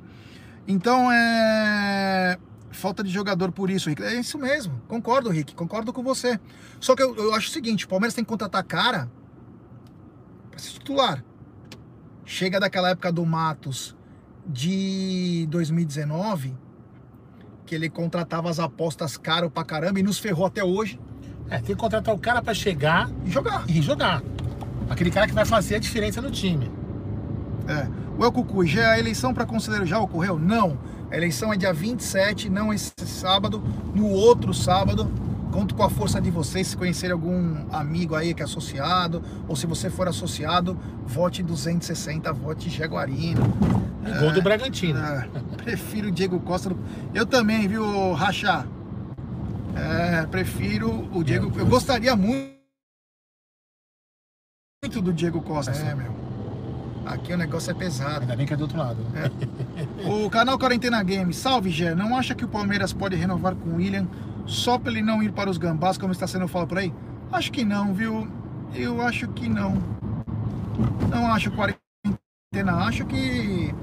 Então 0.66 1.10
é. 1.10 2.38
Falta 2.74 3.02
de 3.02 3.10
jogador 3.10 3.52
por 3.52 3.70
isso, 3.70 3.88
Rick. 3.88 4.02
É 4.02 4.14
isso 4.14 4.38
mesmo. 4.38 4.80
Concordo, 4.88 5.30
Rick. 5.30 5.54
Concordo 5.54 5.92
com 5.92 6.02
você. 6.02 6.38
Só 6.80 6.94
que 6.94 7.02
eu, 7.02 7.14
eu 7.16 7.34
acho 7.34 7.48
o 7.48 7.52
seguinte: 7.52 7.84
o 7.84 7.88
Palmeiras 7.88 8.14
tem 8.14 8.24
que 8.24 8.28
contratar 8.28 8.62
cara 8.64 9.08
pra 10.50 10.58
ser 10.58 10.72
titular. 10.72 11.24
Chega 12.24 12.58
daquela 12.58 12.90
época 12.90 13.12
do 13.12 13.24
Matos 13.24 13.94
de 14.46 15.46
2019 15.50 16.54
que 17.66 17.74
ele 17.74 17.88
contratava 17.88 18.50
as 18.50 18.58
apostas 18.60 19.16
caro 19.16 19.50
pra 19.50 19.64
caramba 19.64 19.98
e 19.98 20.02
nos 20.02 20.18
ferrou 20.18 20.44
até 20.46 20.62
hoje. 20.62 21.00
É, 21.48 21.56
tem 21.56 21.74
que 21.74 21.76
contratar 21.76 22.14
o 22.14 22.18
cara 22.18 22.42
pra 22.42 22.52
chegar 22.52 23.10
E 23.24 23.30
jogar. 23.30 23.64
e 23.68 23.80
jogar. 23.80 24.22
Aquele 24.90 25.10
cara 25.10 25.26
que 25.26 25.32
vai 25.32 25.46
fazer 25.46 25.76
a 25.76 25.78
diferença 25.78 26.20
no 26.20 26.30
time. 26.30 26.70
É. 27.66 27.88
O 28.18 28.24
El 28.24 28.30
Cucuy, 28.32 28.66
já 28.66 28.90
a 28.92 28.98
eleição 28.98 29.32
para 29.32 29.46
conselheiro 29.46 29.86
já 29.86 29.98
ocorreu? 29.98 30.38
Não. 30.38 30.78
A 31.14 31.16
eleição 31.16 31.52
é 31.52 31.56
dia 31.56 31.72
27, 31.72 32.50
não 32.50 32.74
esse 32.74 32.90
sábado, 33.06 33.62
no 33.94 34.08
outro 34.08 34.52
sábado. 34.52 35.08
Conto 35.52 35.72
com 35.72 35.84
a 35.84 35.88
força 35.88 36.20
de 36.20 36.28
vocês, 36.28 36.66
se 36.66 36.76
conhecerem 36.76 37.12
algum 37.12 37.72
amigo 37.72 38.16
aí 38.16 38.34
que 38.34 38.42
é 38.42 38.44
associado, 38.44 39.22
ou 39.46 39.54
se 39.54 39.64
você 39.64 39.88
for 39.88 40.08
associado, 40.08 40.76
vote 41.06 41.40
260, 41.40 42.32
vote 42.32 42.68
Jaguarino. 42.68 43.42
E 44.04 44.18
gol 44.18 44.32
do 44.32 44.42
Bragantino. 44.42 44.98
É, 44.98 45.28
prefiro 45.56 46.08
o 46.08 46.10
Diego 46.10 46.40
Costa. 46.40 46.74
Eu 47.14 47.24
também, 47.24 47.68
viu, 47.68 48.12
Racha? 48.14 48.66
É, 49.76 50.26
prefiro 50.26 51.08
o 51.16 51.22
Diego. 51.22 51.52
Eu 51.56 51.66
gostaria 51.66 52.16
muito 52.16 52.54
muito 54.82 55.00
do 55.00 55.12
Diego 55.12 55.40
Costa. 55.40 55.70
É, 55.70 55.94
meu. 55.94 56.23
Aqui 57.06 57.32
o 57.32 57.36
negócio 57.36 57.70
é 57.70 57.74
pesado. 57.74 58.22
Ainda 58.22 58.36
bem 58.36 58.46
que 58.46 58.54
é 58.54 58.56
do 58.56 58.62
outro 58.62 58.78
lado. 58.78 58.98
O 60.04 60.30
canal 60.30 60.58
Quarentena 60.58 61.02
Games, 61.02 61.36
salve 61.36 61.70
Gé, 61.70 61.94
não 61.94 62.16
acha 62.16 62.34
que 62.34 62.44
o 62.44 62.48
Palmeiras 62.48 62.92
pode 62.92 63.16
renovar 63.16 63.54
com 63.54 63.70
o 63.70 63.76
William 63.76 64.06
só 64.46 64.78
para 64.78 64.92
ele 64.92 65.02
não 65.02 65.22
ir 65.22 65.32
para 65.32 65.50
os 65.50 65.58
gambás, 65.58 65.96
como 65.96 66.12
está 66.12 66.26
sendo 66.26 66.46
falado 66.46 66.68
por 66.68 66.78
aí? 66.78 66.92
Acho 67.32 67.50
que 67.50 67.64
não, 67.64 67.94
viu? 67.94 68.28
Eu 68.74 69.00
acho 69.00 69.28
que 69.28 69.48
não. 69.48 69.82
Não 71.10 71.32
acho 71.32 71.50
Quarentena, 71.50 72.74
acho 72.86 73.04
que 73.06 73.74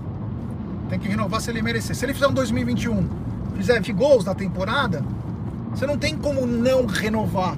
tem 0.90 1.00
que 1.00 1.08
renovar 1.08 1.42
se 1.42 1.50
ele 1.50 1.62
merecer. 1.62 1.96
Se 1.96 2.06
ele 2.06 2.14
fizer 2.14 2.28
um 2.28 2.34
2021, 2.34 3.10
fizer 3.56 3.76
20 3.76 3.94
gols 3.94 4.26
na 4.26 4.36
temporada, 4.36 5.04
você 5.72 5.86
não 5.86 5.98
tem 5.98 6.18
como 6.18 6.46
não 6.46 6.86
renovar. 6.86 7.58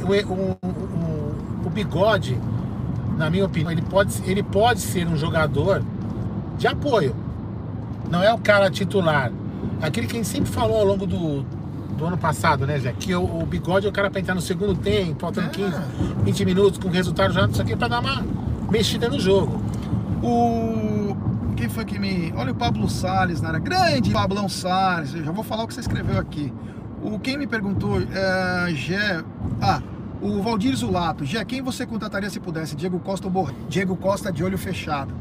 O, 0.00 0.32
o, 0.32 0.50
o, 0.62 1.66
o 1.66 1.70
Bigode, 1.70 2.38
na 3.18 3.28
minha 3.28 3.44
opinião, 3.44 3.72
ele 3.72 3.82
pode, 3.82 4.14
ele 4.24 4.42
pode 4.42 4.80
ser 4.80 5.06
um 5.06 5.16
jogador 5.16 5.82
de 6.56 6.66
apoio. 6.66 7.14
Não 8.10 8.22
é 8.22 8.32
o 8.32 8.38
cara 8.38 8.70
titular. 8.70 9.32
Aquele 9.82 10.06
que 10.06 10.14
a 10.14 10.16
gente 10.16 10.28
sempre 10.28 10.50
falou 10.50 10.78
ao 10.78 10.84
longo 10.84 11.06
do, 11.06 11.42
do 11.96 12.06
ano 12.06 12.16
passado, 12.16 12.64
né, 12.66 12.78
Zé? 12.78 12.92
Que 12.92 13.14
o, 13.14 13.22
o 13.22 13.44
Bigode 13.44 13.86
é 13.86 13.88
o 13.90 13.92
cara 13.92 14.08
para 14.08 14.20
entrar 14.20 14.34
no 14.34 14.40
segundo 14.40 14.74
tempo, 14.76 15.20
faltando 15.20 15.48
É. 15.48 15.50
15, 15.50 15.76
20 16.24 16.44
minutos, 16.44 16.78
com 16.78 16.88
resultado 16.88 17.34
já, 17.34 17.46
isso 17.46 17.60
aqui 17.60 17.76
para 17.76 17.88
dar 17.88 18.00
uma 18.00 18.24
mexida 18.70 19.08
no 19.08 19.18
jogo. 19.18 19.60
O. 20.22 21.16
Quem 21.56 21.68
foi 21.68 21.84
que 21.84 21.98
me. 21.98 22.32
Olha 22.36 22.52
o 22.52 22.54
Pablo 22.54 22.88
Salles 22.88 23.40
na 23.40 23.48
área. 23.48 23.60
Grande 23.60 24.10
Pablão 24.10 24.48
Salles. 24.48 25.12
Eu 25.14 25.24
já 25.24 25.32
vou 25.32 25.42
falar 25.42 25.64
o 25.64 25.66
que 25.66 25.74
você 25.74 25.80
escreveu 25.80 26.18
aqui. 26.18 26.52
O 27.02 27.18
quem 27.18 27.36
me 27.36 27.46
perguntou, 27.46 28.00
é, 28.00 28.72
Gé. 28.74 29.22
Ah, 29.60 29.82
o 30.20 30.42
Valdir 30.42 30.74
Zulato. 30.76 31.24
Gé, 31.24 31.44
quem 31.44 31.62
você 31.62 31.86
contrataria 31.86 32.30
se 32.30 32.40
pudesse? 32.40 32.76
Diego 32.76 32.98
Costa 32.98 33.26
ou 33.26 33.32
Borré? 33.32 33.54
Diego 33.68 33.96
Costa 33.96 34.32
de 34.32 34.42
olho 34.42 34.58
fechado. 34.58 35.14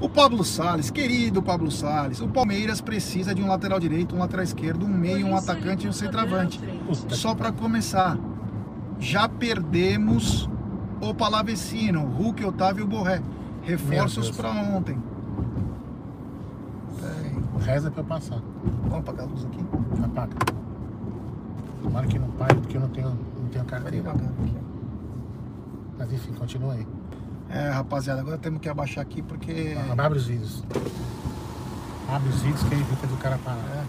O 0.00 0.10
Pablo 0.10 0.44
Salles, 0.44 0.90
querido 0.90 1.42
Pablo 1.42 1.70
Salles. 1.70 2.20
O 2.20 2.28
Palmeiras 2.28 2.80
precisa 2.80 3.34
de 3.34 3.42
um 3.42 3.48
lateral 3.48 3.80
direito, 3.80 4.14
um 4.14 4.18
lateral 4.18 4.44
esquerdo, 4.44 4.84
um 4.84 4.88
meio, 4.88 5.26
um 5.26 5.36
atacante 5.36 5.86
e 5.86 5.88
um 5.88 5.92
centroavante. 5.92 6.60
Só 7.08 7.34
para 7.34 7.50
começar, 7.50 8.18
já 8.98 9.26
perdemos 9.26 10.48
o 11.00 11.14
Palavecino, 11.14 12.04
Hulk, 12.04 12.44
Otávio 12.44 12.84
e 12.84 12.86
Borré. 12.86 13.22
Reforços 13.62 14.30
para 14.30 14.50
ontem. 14.50 14.98
Peraí, 17.00 17.34
reza 17.64 17.90
pra 17.90 18.02
eu 18.02 18.06
passar. 18.06 18.40
vamos 18.82 18.98
apagar 18.98 19.26
a 19.26 19.28
luz 19.28 19.44
aqui? 19.44 19.58
Apaga. 20.04 20.36
Tomara 21.82 22.06
que 22.06 22.18
não 22.18 22.28
pare, 22.32 22.54
porque 22.54 22.76
eu 22.76 22.80
não 22.82 22.88
tenho, 22.88 23.18
não 23.46 23.52
tenho 23.52 23.64
carteira. 23.64 24.10
aqui. 24.10 24.56
Mas 25.98 26.12
enfim, 26.12 26.32
continua 26.34 26.74
aí. 26.74 26.86
É, 27.48 27.70
rapaziada, 27.70 28.20
agora 28.20 28.36
temos 28.36 28.60
que 28.60 28.68
abaixar 28.68 29.02
aqui 29.02 29.22
porque. 29.22 29.76
Abre 29.96 30.18
os 30.18 30.26
vídeos. 30.26 30.64
Abre 32.08 32.28
os 32.28 32.42
vídeos 32.42 32.62
que 32.64 32.74
evita 32.74 33.06
do 33.06 33.16
cara 33.16 33.38
parar. 33.38 33.86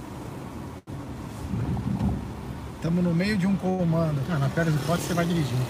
Estamos 2.76 3.04
no 3.04 3.14
meio 3.14 3.38
de 3.38 3.48
um 3.48 3.56
comando. 3.56 4.22
Ah, 4.30 4.38
na 4.38 4.50
pior 4.50 4.66
das 4.66 4.76
hipóteses, 4.76 5.08
você 5.08 5.14
vai 5.14 5.26
dirigindo. 5.26 5.66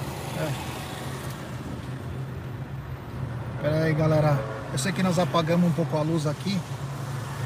Pera 3.62 3.84
aí, 3.86 3.94
galera. 3.94 4.38
Eu 4.72 4.78
sei 4.78 4.92
que 4.92 5.02
nós 5.02 5.18
apagamos 5.18 5.70
um 5.70 5.72
pouco 5.72 5.98
a 5.98 6.02
luz 6.02 6.28
aqui, 6.28 6.60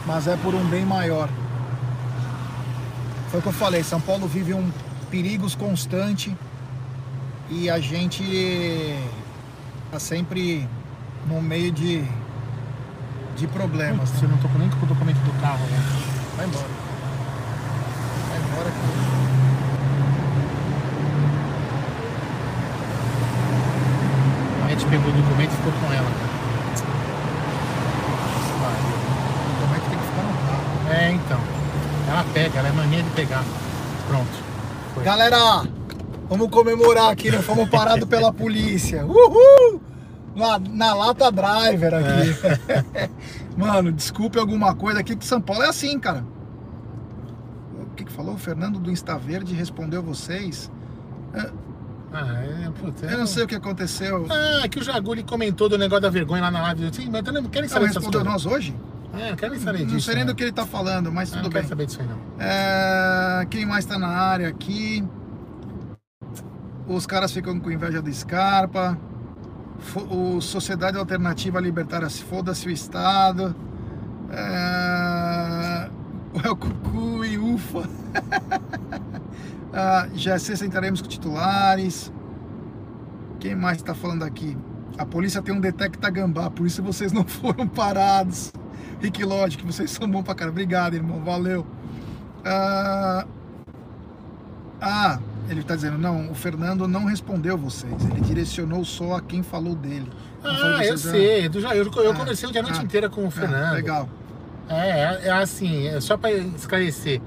mas 0.08 0.28
é 0.28 0.36
por 0.38 0.56
um 0.56 0.66
bem 0.66 0.84
maior. 0.84 1.30
Foi 3.30 3.40
o 3.40 3.44
que 3.44 3.48
eu 3.48 3.54
falei, 3.54 3.84
São 3.84 4.02
Paulo 4.02 4.28
vive 4.28 4.54
um 4.54 4.70
perigos 5.12 5.54
constante 5.56 6.36
e 7.50 7.70
a 7.70 7.80
gente 7.80 8.98
tá 9.92 10.00
sempre 10.00 10.66
no 11.28 11.42
meio 11.42 11.70
de, 11.70 12.02
de 13.36 13.46
problemas. 13.48 14.10
Putz, 14.10 14.22
Né? 14.22 14.28
eu 14.28 14.32
não 14.32 14.38
tô 14.38 14.48
com 14.48 14.58
nem 14.58 14.70
com 14.70 14.86
o 14.86 14.88
documento 14.88 15.18
do 15.18 15.42
carro, 15.42 15.66
né? 15.66 15.84
Vai 16.38 16.46
embora. 16.48 16.66
Vai 18.30 18.38
embora 18.40 18.72
que 18.72 19.12
A 24.66 24.70
gente 24.70 24.86
pegou 24.86 25.10
o 25.10 25.12
documento 25.12 25.52
e 25.52 25.56
ficou 25.58 25.74
com 25.74 25.94
ela. 25.94 26.12
como 29.60 29.76
é 29.76 29.80
que 29.80 29.90
tem 29.90 30.00
que 30.00 30.06
ficar 30.06 30.24
no 30.24 30.34
carro. 30.48 30.94
É, 30.98 31.12
então. 31.12 31.40
Ela 32.08 32.26
pega, 32.34 32.60
ela 32.60 32.70
é 32.70 32.72
mania 32.72 33.04
de 33.04 33.10
pegar. 33.10 33.44
Pronto. 34.08 34.51
Galera, 35.04 35.64
vamos 36.30 36.50
comemorar 36.50 37.12
aqui, 37.12 37.32
não 37.32 37.42
fomos 37.42 37.70
parados 37.70 38.08
pela 38.08 38.32
polícia. 38.32 39.06
Uhul! 39.06 39.82
Na, 40.36 40.60
na 40.60 40.94
lata 40.94 41.32
driver 41.32 41.94
aqui. 41.94 43.12
Mano, 43.58 43.92
desculpe 43.92 44.40
alguma 44.40 44.76
coisa 44.76 45.00
aqui 45.00 45.16
que 45.16 45.26
São 45.26 45.42
Paulo 45.42 45.64
é 45.64 45.68
assim, 45.70 46.00
cara. 46.00 46.24
O 47.82 47.96
que, 47.96 48.06
que 48.06 48.12
falou? 48.12 48.36
O 48.36 48.38
Fernando 48.38 48.80
do 48.80 48.90
Insta 48.92 49.18
Verde 49.18 49.54
respondeu 49.54 50.02
vocês. 50.02 50.72
Ah, 52.14 52.44
é, 52.44 52.70
putz, 52.80 53.04
é- 53.04 53.14
Eu 53.14 53.18
não 53.20 53.28
sei 53.28 53.44
o 53.44 53.48
que 53.48 53.56
aconteceu. 53.56 54.26
Ah, 54.30 54.68
que 54.68 54.80
o 54.80 54.84
Jaguli 54.84 55.24
comentou 55.24 55.68
do 55.68 55.78
negócio 55.78 56.02
da 56.04 56.10
vergonha 56.10 56.44
lá 56.44 56.52
na 56.52 56.62
live. 56.62 56.90
Sim, 56.94 57.10
mas 57.12 57.26
eu 57.26 57.34
não 57.34 57.42
Não 57.42 57.50
saber 57.52 57.88
dessas 57.88 57.96
respondeu 58.04 58.24
nós 58.24 58.46
hoje? 58.46 58.76
É, 59.14 59.30
não 59.30 59.36
quero 59.36 59.52
nem 59.52 59.62
saber 59.62 59.80
disso. 59.80 59.94
Não 59.94 60.00
sei 60.00 60.16
nem 60.16 60.24
né? 60.24 60.32
do 60.32 60.36
que 60.36 60.44
ele 60.44 60.52
tá 60.52 60.66
falando, 60.66 61.12
mas 61.12 61.30
tudo 61.30 61.44
não 61.44 61.50
bem. 61.50 61.62
quero 61.62 61.68
saber 61.68 61.86
disso 61.86 62.02
aí, 62.02 62.08
não. 62.08 62.18
É, 62.40 63.46
quem 63.50 63.66
mais 63.66 63.86
tá 63.86 63.98
na 64.00 64.08
área 64.08 64.48
aqui? 64.48 65.04
Os 66.88 67.06
caras 67.06 67.32
ficam 67.32 67.60
com 67.60 67.72
inveja 67.72 68.02
do 68.02 68.14
Scarpa. 68.14 68.98
O 70.10 70.40
Sociedade 70.42 70.98
Alternativa 70.98 71.60
Libertária, 71.60 72.10
se 72.10 72.24
foda-se 72.24 72.68
o 72.68 72.72
Estado. 72.72 73.56
É, 74.30 75.90
o 76.50 76.56
Cucu 76.56 77.26
e 77.26 77.38
Ufa. 77.38 77.90
ah, 79.74 80.08
já 80.14 80.40
se 80.40 80.56
sentaremos 80.56 81.02
com 81.02 81.08
titulares. 81.08 82.12
Quem 83.40 83.56
mais 83.56 83.78
está 83.78 83.94
falando 83.96 84.24
aqui? 84.24 84.58
A 84.98 85.06
polícia 85.06 85.42
tem 85.42 85.54
um 85.54 85.60
detecta 85.60 86.10
gambá, 86.10 86.50
por 86.50 86.68
isso 86.68 86.84
vocês 86.84 87.12
não 87.12 87.24
foram 87.26 87.68
parados. 87.68 88.54
Rick 89.02 89.24
Lodge, 89.24 89.58
vocês 89.64 89.90
são 89.92 90.10
bons 90.10 90.24
pra 90.24 90.36
cara. 90.36 90.52
Obrigado, 90.52 90.94
irmão. 90.96 91.22
Valeu. 91.24 91.66
Ah, 92.46 93.26
ah, 94.80 95.20
ele 95.50 95.64
tá 95.64 95.76
dizendo, 95.76 95.98
não, 95.98 96.32
o 96.32 96.36
Fernando 96.36 96.88
não 96.88 97.06
respondeu 97.06 97.58
vocês. 97.58 97.94
Ele 98.12 98.22
direcionou 98.22 98.84
só 98.86 99.18
a 99.18 99.22
quem 99.22 99.42
falou 99.44 99.76
dele. 99.76 100.08
Não 100.44 100.52
Ah, 100.52 100.86
eu 100.86 100.98
sei. 100.98 101.48
Do, 101.50 101.60
Ja- 101.62 101.76
eu 101.76 101.86
eu 101.86 102.12
Ah, 102.12 102.16
conversei 102.16 102.48
o 102.48 102.52
dia 102.52 102.62
a 102.62 102.64
noite 102.64 102.80
ah, 102.80 102.84
inteira 102.84 103.10
com 103.10 103.24
o 103.24 103.28
Ah, 103.28 103.32
Fernando. 103.32 103.74
legal. 103.74 104.10
É, 104.70 104.90
é, 104.90 105.28
é 105.28 105.32
assim, 105.32 105.88
é 105.88 106.00
só 106.00 106.16
para 106.18 106.32
esclarecer. 106.32 107.22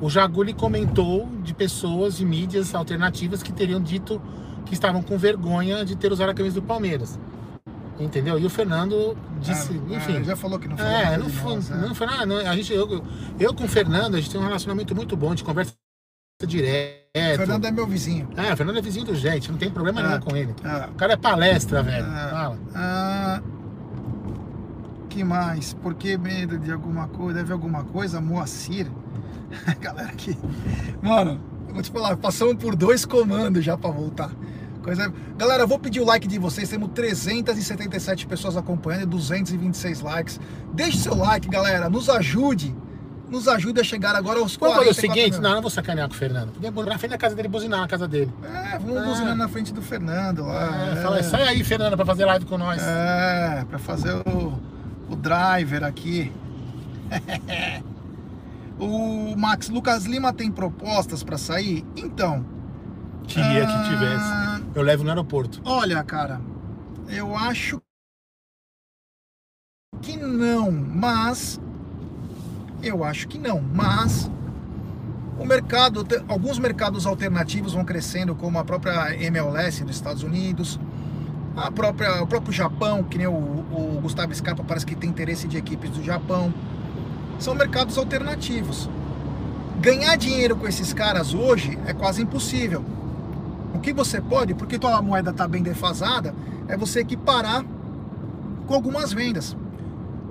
O 0.00 0.10
Jaguli 0.10 0.52
comentou 0.52 1.28
de 1.42 1.54
pessoas 1.54 2.16
de 2.16 2.24
mídias 2.26 2.74
alternativas 2.74 3.42
que 3.42 3.52
teriam 3.52 3.80
dito 3.80 4.20
que 4.66 4.74
estavam 4.74 5.02
com 5.02 5.16
vergonha 5.16 5.84
de 5.84 5.96
ter 5.96 6.12
usado 6.12 6.30
a 6.30 6.34
camisa 6.34 6.56
do 6.56 6.62
Palmeiras. 6.66 7.18
Entendeu? 7.98 8.38
E 8.38 8.44
o 8.44 8.50
Fernando 8.50 9.16
disse, 9.40 9.70
Ah, 9.90 9.96
enfim. 9.96 10.16
ah, 10.18 10.22
já 10.24 10.36
falou 10.36 10.58
que 10.58 10.66
não 10.66 10.76
foi 10.76 10.84
É, 10.86 11.04
nada 11.04 11.18
não 11.18 11.30
foi, 11.30 11.54
nós, 11.54 11.70
é. 11.70 11.74
não 11.76 11.94
foi 11.94 12.06
nada. 12.08 12.26
não, 12.26 12.36
a 12.38 12.56
gente, 12.56 12.72
eu, 12.72 13.04
eu 13.38 13.54
com 13.54 13.64
o 13.64 13.68
Fernando, 13.68 14.16
a 14.16 14.20
gente 14.20 14.30
tem 14.32 14.40
um 14.40 14.44
relacionamento 14.44 14.94
muito 14.96 15.16
bom, 15.16 15.32
de 15.34 15.44
conversa 15.44 15.72
direto. 16.44 17.04
O 17.34 17.36
Fernando 17.36 17.64
é 17.66 17.70
meu 17.70 17.86
vizinho. 17.86 18.28
É, 18.36 18.52
o 18.52 18.56
Fernando 18.56 18.78
é 18.78 18.82
vizinho 18.82 19.06
do 19.06 19.14
gente, 19.14 19.50
não 19.50 19.58
tem 19.58 19.70
problema 19.70 20.00
Ah, 20.00 20.08
nenhum 20.08 20.20
com 20.20 20.36
ele. 20.36 20.54
ah. 20.64 20.88
O 20.90 20.94
cara 20.96 21.12
é 21.12 21.16
palestra, 21.16 21.82
velho. 21.84 22.04
Ah. 22.08 22.28
Fala. 22.30 22.58
Ah, 22.74 23.42
que 25.08 25.22
mais? 25.22 25.74
Por 25.74 25.94
que 25.94 26.16
medo 26.18 26.58
de 26.58 26.72
alguma 26.72 27.06
coisa? 27.06 27.34
Deve 27.38 27.52
alguma 27.52 27.84
coisa? 27.84 28.20
Moacir. 28.20 28.90
Galera 29.80 30.08
aqui. 30.08 30.36
Mano, 31.00 31.40
eu 31.68 31.74
vou 31.74 31.82
te 31.82 31.90
falar, 31.92 32.16
passamos 32.16 32.56
por 32.56 32.74
dois 32.74 33.04
comandos 33.04 33.64
já 33.64 33.76
pra 33.76 33.90
voltar. 33.90 34.32
Coisa... 34.84 35.12
Galera, 35.38 35.62
eu 35.62 35.68
vou 35.68 35.78
pedir 35.78 36.00
o 36.00 36.04
like 36.04 36.28
de 36.28 36.38
vocês. 36.38 36.68
Temos 36.68 36.90
377 36.94 38.26
pessoas 38.26 38.56
acompanhando 38.56 39.02
e 39.04 39.06
226 39.06 40.00
likes. 40.02 40.38
Deixe 40.74 40.98
seu 40.98 41.14
like, 41.16 41.48
galera. 41.48 41.88
Nos 41.88 42.08
ajude 42.08 42.74
nos 43.26 43.48
ajude 43.48 43.80
a 43.80 43.82
chegar 43.82 44.14
agora 44.14 44.38
aos 44.38 44.54
Vamos 44.54 44.76
fazer 44.76 44.90
o 44.90 44.94
44 44.94 45.00
seguinte, 45.00 45.32
mil. 45.32 45.40
não, 45.42 45.48
eu 45.50 45.54
não 45.56 45.62
vou 45.62 45.70
sacanear 45.70 46.06
com 46.08 46.14
o 46.14 46.16
Fernando. 46.16 46.52
Podia 46.52 46.70
na 46.70 46.98
frente 46.98 47.10
da 47.10 47.18
casa 47.18 47.34
dele, 47.34 47.48
buzinar 47.48 47.80
na 47.80 47.88
casa 47.88 48.06
dele. 48.06 48.30
É, 48.44 48.78
vamos 48.78 48.96
É. 48.96 49.04
buzinar 49.06 49.34
na 49.34 49.48
frente 49.48 49.72
do 49.74 49.82
Fernando 49.82 50.44
lá. 50.44 50.92
É, 50.92 50.96
Fala, 51.02 51.22
sai 51.22 51.42
aí, 51.48 51.64
Fernando, 51.64 51.96
pra 51.96 52.04
fazer 52.06 52.26
live 52.26 52.44
com 52.44 52.56
nós. 52.58 52.80
É, 52.80 53.64
pra 53.68 53.78
fazer 53.78 54.12
o, 54.14 54.52
o 55.08 55.16
driver 55.16 55.82
aqui. 55.82 56.30
o 58.78 59.34
Max 59.36 59.68
Lucas 59.68 60.04
Lima 60.04 60.32
tem 60.32 60.50
propostas 60.50 61.22
pra 61.24 61.38
sair? 61.38 61.84
Então, 61.96 62.44
Queria 63.26 63.64
Ah. 63.66 63.82
que 63.82 63.88
tivesse. 63.88 64.43
Eu 64.74 64.82
levo 64.82 65.04
no 65.04 65.10
aeroporto. 65.10 65.60
olha, 65.64 66.02
cara, 66.02 66.40
eu 67.08 67.36
acho 67.36 67.80
que 70.02 70.16
não, 70.16 70.70
mas 70.70 71.60
eu 72.82 73.04
acho 73.04 73.28
que 73.28 73.38
não, 73.38 73.60
mas 73.60 74.30
o 75.38 75.44
mercado, 75.44 76.06
alguns 76.28 76.58
mercados 76.58 77.06
alternativos 77.06 77.72
vão 77.72 77.84
crescendo, 77.84 78.34
como 78.34 78.58
a 78.58 78.64
própria 78.64 79.14
MLS 79.24 79.84
dos 79.84 79.96
Estados 79.96 80.22
Unidos, 80.22 80.78
a 81.56 81.70
própria, 81.70 82.22
o 82.22 82.26
próprio 82.26 82.52
Japão, 82.52 83.04
que 83.04 83.16
nem 83.16 83.26
o, 83.26 83.32
o 83.32 84.00
Gustavo 84.02 84.34
Scarpa 84.34 84.64
parece 84.64 84.84
que 84.84 84.96
tem 84.96 85.08
interesse 85.08 85.46
de 85.46 85.56
equipes 85.56 85.90
do 85.90 86.02
Japão. 86.02 86.52
São 87.38 87.54
mercados 87.54 87.96
alternativos. 87.96 88.88
Ganhar 89.80 90.16
dinheiro 90.16 90.56
com 90.56 90.66
esses 90.66 90.92
caras 90.92 91.32
hoje 91.32 91.78
é 91.86 91.92
quase 91.92 92.22
impossível. 92.22 92.84
O 93.74 93.80
que 93.80 93.92
você 93.92 94.20
pode, 94.20 94.54
porque 94.54 94.78
tua 94.78 95.02
moeda 95.02 95.30
está 95.30 95.46
bem 95.46 95.62
defasada, 95.62 96.34
é 96.68 96.76
você 96.76 97.00
equiparar 97.00 97.64
com 98.66 98.74
algumas 98.74 99.12
vendas. 99.12 99.56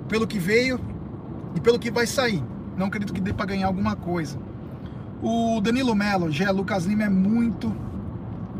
Pelo 0.08 0.26
que 0.26 0.38
veio 0.38 0.80
e 1.54 1.60
pelo 1.60 1.78
que 1.78 1.90
vai 1.90 2.06
sair. 2.06 2.42
Não 2.76 2.86
acredito 2.86 3.12
que 3.12 3.20
dê 3.20 3.32
para 3.32 3.46
ganhar 3.46 3.66
alguma 3.66 3.94
coisa. 3.94 4.38
O 5.22 5.60
Danilo 5.60 5.94
Melo, 5.94 6.30
Gé 6.30 6.50
Lucas 6.50 6.84
Lima 6.84 7.04
é 7.04 7.08
muito, 7.08 7.74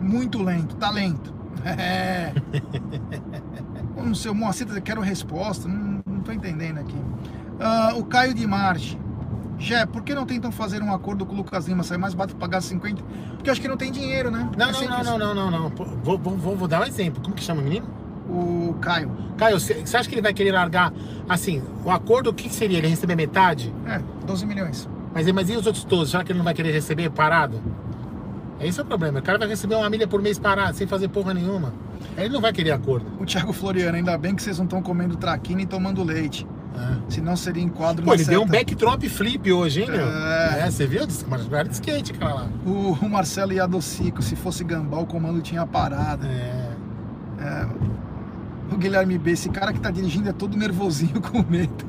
muito 0.00 0.42
lento, 0.42 0.76
tá 0.76 0.90
lento. 0.90 1.34
É. 1.64 2.32
Não 3.96 4.14
sei, 4.14 4.32
Moacir, 4.32 4.66
quero 4.82 5.00
resposta, 5.00 5.68
não, 5.68 6.02
não 6.06 6.20
tô 6.20 6.32
entendendo 6.32 6.78
aqui. 6.78 6.96
Ah, 7.60 7.92
o 7.96 8.04
Caio 8.04 8.34
de 8.34 8.46
Marte. 8.46 8.98
Gé, 9.58 9.86
por 9.86 10.02
que 10.02 10.14
não 10.14 10.26
tentam 10.26 10.50
fazer 10.50 10.82
um 10.82 10.92
acordo 10.92 11.24
com 11.24 11.32
o 11.32 11.36
Lucas 11.36 11.66
Lima? 11.66 11.82
Sai 11.82 11.96
mais 11.96 12.14
barato 12.14 12.36
pagar 12.36 12.60
50? 12.60 13.02
Porque 13.36 13.50
acho 13.50 13.60
que 13.60 13.68
não 13.68 13.76
tem 13.76 13.90
dinheiro, 13.90 14.30
né? 14.30 14.48
Não, 14.56 14.70
É 14.70 14.72
não, 14.72 15.04
não, 15.04 15.18
não, 15.18 15.34
não, 15.34 15.50
não, 15.50 15.60
não. 15.62 15.68
Vou, 16.02 16.18
vou, 16.18 16.56
vou, 16.56 16.68
dar 16.68 16.80
um 16.80 16.84
exemplo. 16.84 17.22
Como 17.22 17.34
que 17.34 17.42
chama 17.42 17.60
o 17.60 17.64
menino? 17.64 17.86
O 18.28 18.74
Caio. 18.80 19.10
Caio, 19.36 19.60
você 19.60 19.96
acha 19.96 20.08
que 20.08 20.14
ele 20.14 20.22
vai 20.22 20.32
querer 20.32 20.52
largar, 20.52 20.92
assim, 21.28 21.62
o 21.84 21.90
acordo, 21.90 22.30
o 22.30 22.34
que 22.34 22.48
seria? 22.48 22.78
Ele 22.78 22.88
receber 22.88 23.14
metade? 23.14 23.72
É, 23.86 24.00
12 24.26 24.46
milhões. 24.46 24.88
Mas, 25.14 25.30
mas 25.30 25.48
e 25.50 25.56
os 25.56 25.66
outros 25.66 25.84
todos? 25.84 26.10
Será 26.10 26.24
que 26.24 26.32
ele 26.32 26.38
não 26.38 26.44
vai 26.44 26.54
querer 26.54 26.72
receber 26.72 27.10
parado? 27.10 27.60
Esse 28.60 28.80
é 28.80 28.82
o 28.82 28.86
problema. 28.86 29.18
O 29.18 29.22
cara 29.22 29.38
vai 29.38 29.46
receber 29.46 29.74
uma 29.74 29.88
milha 29.90 30.08
por 30.08 30.22
mês 30.22 30.38
parado, 30.38 30.76
sem 30.76 30.86
fazer 30.86 31.08
porra 31.08 31.34
nenhuma. 31.34 31.72
Aí 32.16 32.24
Ele 32.24 32.34
não 32.34 32.40
vai 32.40 32.52
querer 32.52 32.70
acordo. 32.70 33.06
O 33.20 33.24
Thiago 33.24 33.52
Floriano, 33.52 33.96
ainda 33.96 34.16
bem 34.16 34.34
que 34.34 34.42
vocês 34.42 34.58
não 34.58 34.64
estão 34.64 34.82
comendo 34.82 35.16
traquina 35.16 35.62
e 35.62 35.66
tomando 35.66 36.02
leite. 36.02 36.46
É. 36.74 37.10
Senão 37.10 37.37
seria 37.37 37.62
enquadro 37.62 38.04
Pô, 38.04 38.14
ele 38.14 38.24
deu 38.24 38.42
um 38.42 38.46
backdrop 38.46 39.08
flip 39.08 39.52
hoje, 39.52 39.82
hein, 39.82 39.90
meu? 39.90 40.06
É. 40.06 40.60
É, 40.60 40.70
você 40.70 40.87
viu? 40.87 41.02
Mas 41.28 41.52
era 41.52 41.64
de 41.64 41.74
skate, 41.74 42.12
cara 42.14 42.34
lá. 42.34 42.48
O, 42.66 42.92
o 42.92 43.08
Marcelo 43.08 43.52
Iadocico, 43.52 44.22
se 44.22 44.34
fosse 44.34 44.64
Gambá, 44.64 44.98
o 44.98 45.06
comando 45.06 45.40
tinha 45.40 45.64
parado. 45.66 46.26
É. 46.26 46.74
É, 47.38 47.66
o 48.72 48.76
Guilherme 48.76 49.18
B, 49.18 49.32
esse 49.32 49.48
cara 49.50 49.72
que 49.72 49.80
tá 49.80 49.90
dirigindo 49.90 50.28
é 50.28 50.32
todo 50.32 50.56
nervosinho 50.56 51.20
com 51.22 51.42
medo. 51.42 51.84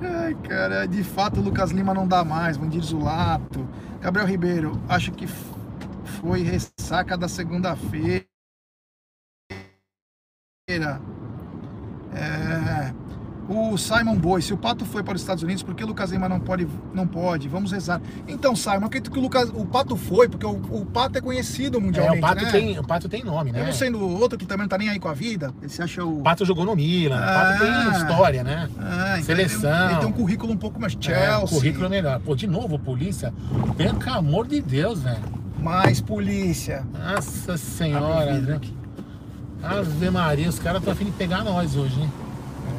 Ai, 0.00 0.34
cara, 0.48 0.86
de 0.86 1.02
fato 1.02 1.40
o 1.40 1.42
Lucas 1.42 1.70
Lima 1.70 1.92
não 1.92 2.06
dá 2.06 2.24
mais, 2.24 2.56
Vandir 2.56 2.82
Zulato. 2.82 3.68
Gabriel 4.00 4.26
Ribeiro, 4.26 4.80
acho 4.88 5.12
que 5.12 5.26
foi 6.20 6.42
ressaca 6.42 7.16
da 7.18 7.28
segunda-feira. 7.28 8.24
É, 12.12 12.94
o 13.52 13.76
Simon 13.76 14.14
Boy, 14.16 14.40
se 14.40 14.52
o 14.54 14.56
Pato 14.56 14.84
foi 14.84 15.02
para 15.02 15.14
os 15.16 15.20
Estados 15.20 15.42
Unidos, 15.42 15.62
por 15.62 15.74
que 15.74 15.82
o 15.82 15.86
Lucas 15.86 16.10
Lima 16.12 16.28
não 16.28 16.38
pode? 16.38 16.68
Não 16.94 17.06
pode, 17.06 17.48
vamos 17.48 17.72
rezar. 17.72 18.00
Então, 18.28 18.54
Simon, 18.54 18.86
acredito 18.86 19.10
que 19.10 19.18
o, 19.18 19.22
Lucas, 19.22 19.50
o 19.52 19.66
Pato 19.66 19.96
foi, 19.96 20.28
porque 20.28 20.46
o, 20.46 20.50
o 20.70 20.86
Pato 20.86 21.18
é 21.18 21.20
conhecido 21.20 21.78
É, 21.78 21.80
mundialmente. 21.80 22.18
o 22.18 22.20
Pato, 22.20 22.44
né? 22.44 22.50
tem, 22.52 22.78
o 22.78 22.84
Pato 22.86 23.08
tem 23.08 23.24
nome, 23.24 23.50
né? 23.50 23.60
Eu 23.62 23.66
não 23.66 23.72
sendo 23.72 24.00
outro 24.00 24.38
que 24.38 24.46
também 24.46 24.62
não 24.64 24.68
tá 24.68 24.78
nem 24.78 24.88
aí 24.88 24.98
com 25.00 25.08
a 25.08 25.12
vida, 25.14 25.52
ele 25.60 25.68
se 25.68 25.82
acha 25.82 26.04
o. 26.04 26.22
Pato 26.22 26.44
jogou 26.44 26.64
no 26.64 26.76
Milan, 26.76 27.16
o 27.16 27.20
Pato 27.20 27.52
Ah. 27.52 27.58
tem 27.58 27.98
história, 27.98 28.44
né? 28.44 28.68
Ah, 28.78 29.14
então 29.14 29.24
Seleção. 29.24 29.70
Ele 29.70 29.78
tem, 29.78 29.86
um- 29.86 29.90
ele 29.90 29.98
tem 30.00 30.08
um 30.08 30.12
currículo 30.12 30.52
um 30.52 30.56
pouco 30.56 30.80
mais 30.80 30.94
É, 30.94 31.02
Chelsea, 31.02 31.44
o 31.44 31.48
currículo 31.48 31.86
é 31.86 31.88
melhor. 31.88 32.20
Pô, 32.20 32.36
de 32.36 32.46
novo, 32.46 32.78
polícia. 32.78 33.34
Pelo 33.76 34.14
amor 34.16 34.46
de 34.46 34.60
Deus, 34.60 35.02
velho. 35.02 35.40
mais 35.60 36.00
polícia. 36.00 36.84
Nossa 36.96 37.56
senhora, 37.58 38.30
o 38.30 38.34
vidro 38.34 38.58
velho. 38.60 38.80
Ave 39.62 40.10
Maria, 40.10 40.48
os 40.48 40.58
caras 40.58 40.78
estão 40.78 40.92
afim 40.92 41.04
de 41.06 41.10
pegar 41.10 41.44
nós 41.44 41.76
hoje, 41.76 42.00
hein? 42.00 42.10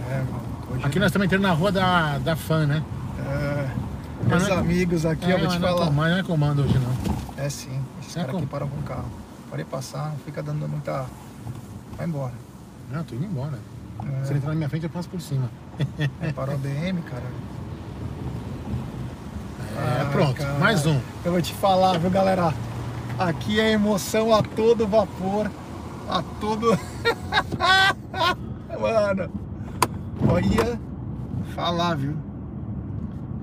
É, 0.10 0.18
mano, 0.18 0.51
hoje 0.74 0.86
Aqui 0.86 1.00
nós 1.00 1.08
estamos 1.08 1.26
entrando 1.26 1.44
na 1.44 1.52
rua 1.54 1.72
da, 1.72 2.18
da 2.20 2.36
fã, 2.36 2.66
né? 2.66 2.84
é, 3.20 3.70
meus 4.28 4.48
não 4.48 4.56
é- 4.56 4.60
amigos 4.60 5.06
aqui, 5.06 5.26
é, 5.26 5.34
eu 5.34 5.40
vou 5.40 5.48
te 5.48 5.60
não 5.60 5.68
é 5.68 5.72
falar. 5.72 5.86
com- 5.88 5.92
mas 5.94 6.12
não 6.12 6.20
é 6.20 6.24
comando 6.24 6.64
hoje, 6.64 6.80
não. 6.80 7.44
É 7.44 7.50
sim, 7.50 7.80
esses 8.02 8.16
É 8.16 8.20
caras 8.22 8.32
com- 8.36 8.44
aqui 8.44 8.48
com 8.48 8.66
o 8.80 8.84
carro. 8.84 9.06
Pode 9.50 9.64
passar, 9.66 10.10
não 10.10 10.18
fica 10.18 10.42
dando 10.42 10.68
muita. 10.68 11.06
Vai 11.98 12.08
embora. 12.08 12.34
Não, 12.92 13.04
tô 13.04 13.16
indo 13.16 13.26
embora. 13.26 13.60
É, 14.22 14.26
Se 14.26 14.32
ele 14.32 14.38
entrar 14.40 14.50
na 14.50 14.56
minha 14.56 14.70
frente, 14.70 14.84
eu 14.84 14.90
passo 14.90 15.10
por 15.10 15.22
cima. 15.22 15.50
é, 16.22 16.32
parou 16.32 16.56
a 16.56 16.58
BM, 16.58 17.02
cara. 17.02 17.24
É, 19.76 20.02
Ah, 20.02 20.10
pronto. 20.12 20.36
cara. 20.38 20.54
Mais 20.60 20.86
um. 20.86 21.00
Eu 21.26 21.32
vou 21.32 21.42
te 21.42 21.54
falar, 21.54 21.98
viu, 21.98 22.10
galera? 22.10 22.54
Aqui 23.20 23.60
é 23.60 23.72
emoção 23.72 24.34
a 24.34 24.42
todo 24.42 24.88
vapor, 24.88 25.50
a 26.10 26.24
todo. 26.40 26.78
Mano, 28.80 29.30
olha, 30.28 30.80
falar, 31.56 31.96
viu? 31.96 32.16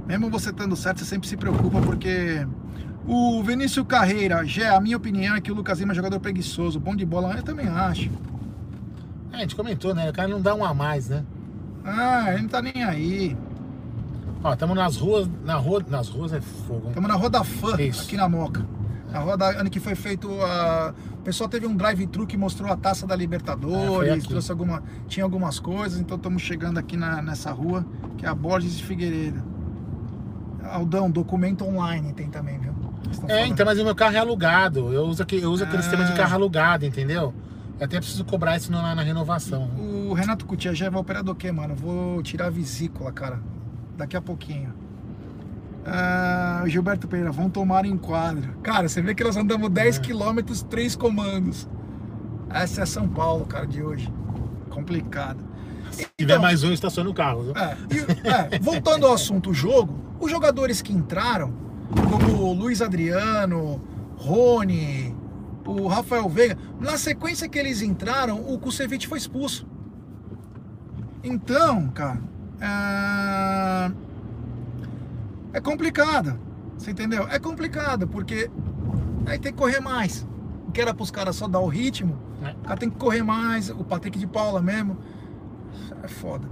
Mesmo 0.07 0.31
você 0.31 0.51
estando 0.51 0.75
certo, 0.75 1.01
você 1.01 1.05
sempre 1.05 1.29
se 1.29 1.37
preocupa 1.37 1.81
porque. 1.81 2.47
O 3.07 3.43
Vinícius 3.43 3.87
Carreira, 3.87 4.45
Gé, 4.45 4.69
a 4.69 4.81
minha 4.81 4.97
opinião 4.97 5.35
é 5.35 5.41
que 5.41 5.51
o 5.51 5.55
Lucas 5.55 5.79
Lima 5.81 5.93
é 5.93 5.95
jogador 5.97 6.21
preguiçoso, 6.21 6.79
bom 6.79 6.95
de 6.95 7.07
bola, 7.07 7.35
eu 7.35 7.43
também 7.43 7.67
acho. 7.67 8.11
É, 9.33 9.37
a 9.37 9.41
gente 9.41 9.57
comentou, 9.57 9.95
né? 9.95 10.11
O 10.11 10.13
cara 10.13 10.29
não 10.29 10.43
dá 10.43 10.55
um 10.55 10.63
a 10.63 10.75
mais, 10.75 11.09
né? 11.09 11.25
Ah, 11.85 12.33
ele 12.33 12.43
não 12.43 12.49
tá 12.49 12.61
nem 12.61 12.85
aí. 12.85 13.35
Ó, 14.45 14.53
estamos 14.53 14.77
nas 14.77 14.97
ruas. 14.97 15.29
Na 15.45 15.55
rua, 15.55 15.83
nas 15.89 16.09
ruas 16.09 16.33
é 16.33 16.41
fogo? 16.41 16.89
Estamos 16.89 17.09
na 17.09 17.17
Roda 17.17 17.43
Fã, 17.43 17.81
Isso. 17.81 18.03
aqui 18.03 18.17
na 18.17 18.29
Moca. 18.29 18.65
Na 19.11 19.21
roda 19.21 19.47
ano 19.59 19.71
que 19.71 19.81
foi 19.81 19.95
feito 19.95 20.31
a. 20.43 20.93
O 21.15 21.23
pessoal 21.23 21.49
teve 21.49 21.67
um 21.67 21.75
drive-thru 21.77 22.27
que 22.27 22.37
mostrou 22.37 22.71
a 22.71 22.77
taça 22.77 23.07
da 23.07 23.15
É, 23.15 23.19
Libertadores, 23.19 24.13
aqui. 24.25 24.29
trouxe 24.29 24.51
alguma. 24.51 24.83
Tinha 25.07 25.25
algumas 25.25 25.59
coisas, 25.59 25.99
então 25.99 26.17
estamos 26.17 26.43
chegando 26.43 26.79
aqui 26.79 26.97
na, 26.97 27.23
nessa 27.23 27.51
rua, 27.51 27.87
que 28.17 28.27
é 28.27 28.29
a 28.29 28.35
Borges 28.35 28.77
de 28.77 28.85
Figueiredo. 28.85 29.43
Aldão, 30.65 31.11
documento 31.11 31.65
online 31.65 32.13
tem 32.13 32.29
também, 32.29 32.59
viu? 32.59 32.73
É, 33.29 33.47
então, 33.47 33.65
mas 33.65 33.79
o 33.79 33.85
meu 33.85 33.95
carro 33.95 34.15
é 34.17 34.19
alugado. 34.19 34.93
Eu 34.93 35.05
uso, 35.05 35.23
aquele, 35.23 35.43
eu 35.43 35.51
uso 35.51 35.65
aquele 35.65 35.79
Ah. 35.79 35.83
sistema 35.83 36.05
de 36.05 36.13
carro 36.15 36.35
alugado, 36.35 36.85
entendeu? 36.85 37.33
Eu 37.81 37.85
até 37.87 37.97
preciso 37.99 38.25
cobrar 38.25 38.57
isso 38.57 38.71
na, 38.71 38.95
na 38.95 39.03
renovação. 39.03 39.71
O 39.79 40.13
Renato 40.13 40.45
Cutia 40.45 40.75
já 40.75 40.91
vai 40.91 41.01
operar 41.01 41.23
do 41.23 41.35
quê, 41.35 41.51
mano? 41.51 41.75
Vou 41.75 42.23
tirar 42.23 42.47
a 42.47 42.51
vesícula, 42.51 43.11
cara. 43.13 43.41
Daqui 43.97 44.17
a 44.17 44.21
pouquinho. 44.21 44.75
O 46.65 46.69
Gilberto 46.69 47.09
Pereira, 47.09 47.33
vão 47.33 47.49
tomar 47.49 47.85
enquadro. 47.87 48.55
Cara, 48.63 48.89
você 48.89 49.01
vê 49.01 49.15
que 49.15 49.25
nós 49.25 49.37
andamos 49.37 49.71
10 49.71 49.97
É. 49.97 50.01
quilômetros, 50.01 50.63
3 50.63 50.95
comandos. 50.97 51.69
Essa 52.51 52.83
é 52.83 52.87
São 52.87 53.09
Paulo, 53.09 53.47
cara, 53.47 53.67
de 53.67 53.83
hoje. 53.83 54.13
Complicado. 54.71 55.39
Se 55.91 56.07
tiver 56.19 56.39
mais 56.39 56.63
um, 56.63 56.73
estaciona 56.73 57.09
o 57.09 57.15
carro. 57.15 57.45
viu? 57.45 57.53
É, 57.57 57.77
e, 57.91 58.55
é, 58.57 58.59
voltando 58.59 59.07
ao 59.07 59.15
assunto 59.15 59.55
jogo, 59.55 59.99
os 60.21 60.31
jogadores 60.31 60.83
que 60.83 60.93
entraram, 60.93 61.53
como 62.11 62.43
o 62.43 62.53
Luiz 62.53 62.83
Adriano, 62.83 63.81
Rony, 64.17 65.15
o 65.67 65.87
Rafael 65.87 66.29
Veiga, 66.29 66.59
na 66.79 66.99
sequência 66.99 67.49
que 67.49 67.59
eles 67.59 67.81
entraram, 67.81 68.41
o 68.47 68.59
Kusevich 68.59 69.07
foi 69.09 69.17
expulso. 69.19 69.67
Então, 71.25 71.89
cara, 71.89 72.21
é, 72.61 73.91
é 75.53 75.61
complicado. 75.61 76.39
Você 76.77 76.91
entendeu? 76.93 77.27
É 77.29 77.39
complicado, 77.39 78.07
porque 78.07 78.51
aí 79.27 79.39
tem 79.39 79.53
que 79.53 79.59
correr 79.59 79.81
mais. 79.81 80.27
O 80.67 80.73
que 80.73 80.81
era 80.81 80.93
para 80.95 81.03
os 81.03 81.11
caras 81.11 81.37
só 81.37 81.49
dar 81.49 81.61
o 81.61 81.67
ritmo, 81.67 82.17
É. 82.43 82.51
o 82.51 82.55
cara 82.65 82.77
tem 82.77 82.91
que 82.91 82.97
correr 82.97 83.23
mais, 83.23 83.71
o 83.71 83.83
Patrick 83.85 84.19
de 84.19 84.27
Paula 84.27 84.61
mesmo. 84.63 84.97
É 86.03 86.09
foda. 86.09 86.49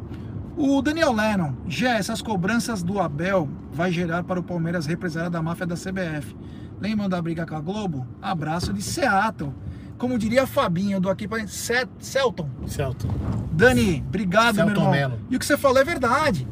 O 0.57 0.81
Daniel 0.81 1.13
Lennon, 1.13 1.53
já 1.69 1.97
essas 1.97 2.23
cobranças 2.23 2.83
do 2.83 2.99
Abel 2.99 3.49
vai 3.73 3.93
gerar 3.93 4.25
para 4.25 4.41
o 4.41 4.43
Palmeiras 4.43 4.87
represália 4.87 5.29
da 5.31 5.43
máfia 5.43 5.67
da 5.67 5.75
CBF. 5.77 6.35
Lembram 6.81 7.09
da 7.09 7.21
briga 7.21 7.47
com 7.47 7.55
a 7.55 7.61
Globo? 7.61 8.07
Abraço 8.21 8.73
de 8.73 8.83
Seattle. 8.83 9.53
Como 9.99 10.19
diria 10.19 10.47
Fabinho 10.47 11.01
do 11.01 11.09
aqui 11.09 11.29
para 11.29 11.47
Celton. 11.47 12.49
Celto. 12.67 13.07
Dani, 13.53 14.03
obrigado, 14.07 14.57
Celton 14.57 14.71
meu 14.73 14.77
irmão. 14.81 14.91
Mello. 14.91 15.19
E 15.31 15.37
o 15.37 15.39
que 15.39 15.47
você 15.47 15.57
falou 15.57 15.79
é 15.79 15.85
verdade. 15.85 16.47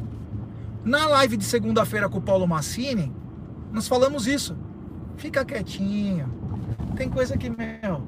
Na 0.85 1.07
live 1.07 1.35
de 1.35 1.43
segunda-feira 1.43 2.07
com 2.07 2.19
o 2.19 2.21
Paulo 2.21 2.47
Massini, 2.47 3.11
nós 3.71 3.87
falamos 3.87 4.27
isso. 4.27 4.55
Fica 5.17 5.43
quietinho. 5.43 6.31
Tem 6.95 7.09
coisa 7.09 7.35
que, 7.35 7.49
meu. 7.49 8.03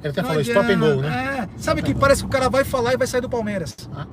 Ele 0.00 0.08
até 0.08 0.22
falou 0.22 0.40
stop 0.42 0.70
and 0.70 0.78
go, 0.78 1.00
né? 1.00 1.48
É, 1.54 1.58
sabe 1.58 1.82
que 1.82 1.94
parece 1.94 2.20
que 2.22 2.26
o 2.26 2.30
cara 2.30 2.48
vai 2.48 2.64
falar 2.64 2.92
e 2.92 2.96
vai 2.96 3.06
sair 3.06 3.20
do 3.22 3.28
Palmeiras. 3.30 3.74
Ah, 3.94 4.06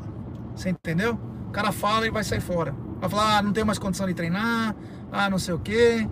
Você 0.56 0.70
entendeu? 0.70 1.20
O 1.48 1.52
cara 1.52 1.72
fala 1.72 2.08
e 2.08 2.10
vai 2.10 2.24
sair 2.24 2.42
fora. 2.42 2.74
Vai 3.00 3.10
falar, 3.10 3.38
ah, 3.38 3.42
não 3.42 3.52
tenho 3.52 3.66
mais 3.66 3.78
condição 3.78 4.08
de 4.08 4.14
treinar, 4.14 4.76
ah, 5.12 5.30
não 5.30 5.38
sei 5.38 5.54
o 5.54 5.60
quê. 5.60 6.08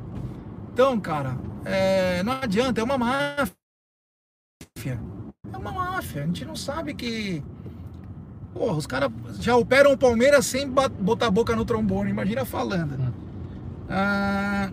Então, 0.72 1.00
cara, 1.00 1.38
é, 1.66 2.22
não 2.24 2.34
adianta, 2.34 2.82
é 2.82 2.84
uma 2.84 2.98
máfia. 2.98 3.54
É 4.86 5.58
uma 5.58 5.72
máfia. 5.72 6.24
A 6.24 6.26
gente 6.26 6.46
não 6.46 6.56
sabe 6.56 6.94
que. 6.94 7.44
Porra, 8.54 8.74
os 8.78 8.86
caras 8.88 9.10
já 9.40 9.56
operam 9.56 9.92
o 9.94 9.98
Palmeiras 9.98 10.46
sem 10.46 10.70
botar 10.70 11.28
a 11.28 11.32
boca 11.32 11.56
no 11.56 11.66
trombone. 11.66 12.10
Imagina 12.12 12.46
falando. 12.46 12.94
Hum. 13.00 13.12
Ah, 13.90 14.70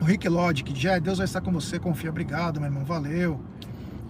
o 0.00 0.04
Rick 0.04 0.28
Logic, 0.28 0.72
já 0.78 0.98
Deus 0.98 1.18
vai 1.18 1.24
estar 1.24 1.40
com 1.40 1.50
você, 1.52 1.78
confia. 1.78 2.10
Obrigado, 2.10 2.60
meu 2.60 2.68
irmão, 2.68 2.84
valeu. 2.84 3.40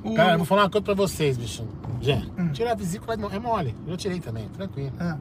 O- 0.02 0.14
Cara, 0.14 0.32
eu 0.32 0.38
vou 0.38 0.46
falar 0.46 0.62
uma 0.64 0.70
coisa 0.70 0.84
pra 0.84 0.94
vocês, 0.94 1.36
bicho. 1.36 1.64
Jé, 2.00 2.22
Hum. 2.38 2.48
tirar 2.52 2.72
a 2.72 2.74
vesícula 2.74 3.14
é 3.14 3.38
mole. 3.38 3.74
Eu 3.86 3.96
tirei 3.96 4.20
também, 4.20 4.48
tranquilo. 4.48 4.92
Ah, 5.00 5.16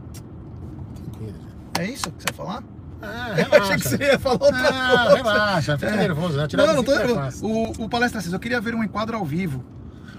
Tranquilo, 0.96 1.34
é 1.80 1.86
isso 1.86 2.12
que 2.12 2.22
você 2.24 2.30
ia 2.30 2.36
falar? 2.36 2.64
Ah, 3.02 3.30
Eu 3.40 3.62
achei 3.62 3.76
que 3.78 3.88
você 3.88 4.04
ia 4.04 4.20
falar 4.20 4.42
outra 4.42 4.52
Não, 4.72 5.06
coisa. 5.08 5.16
relaxa, 5.16 5.78
fica 5.78 5.92
É. 5.92 5.96
nervoso, 5.98 6.38
né? 6.38 6.48
Tirar 6.48 6.68
Não, 6.68 6.76
não 6.76 6.84
tô 6.84 6.92
é 6.94 6.98
nervoso. 6.98 7.20
fácil. 7.20 7.48
O, 7.48 7.84
o 7.86 7.90
Palestra 7.90 8.22
Cis, 8.22 8.34
eu 8.34 8.40
queria 8.40 8.60
ver 8.60 8.74
um 8.76 8.84
enquadro 8.84 9.16
ao 9.18 9.24
vivo. 9.26 9.64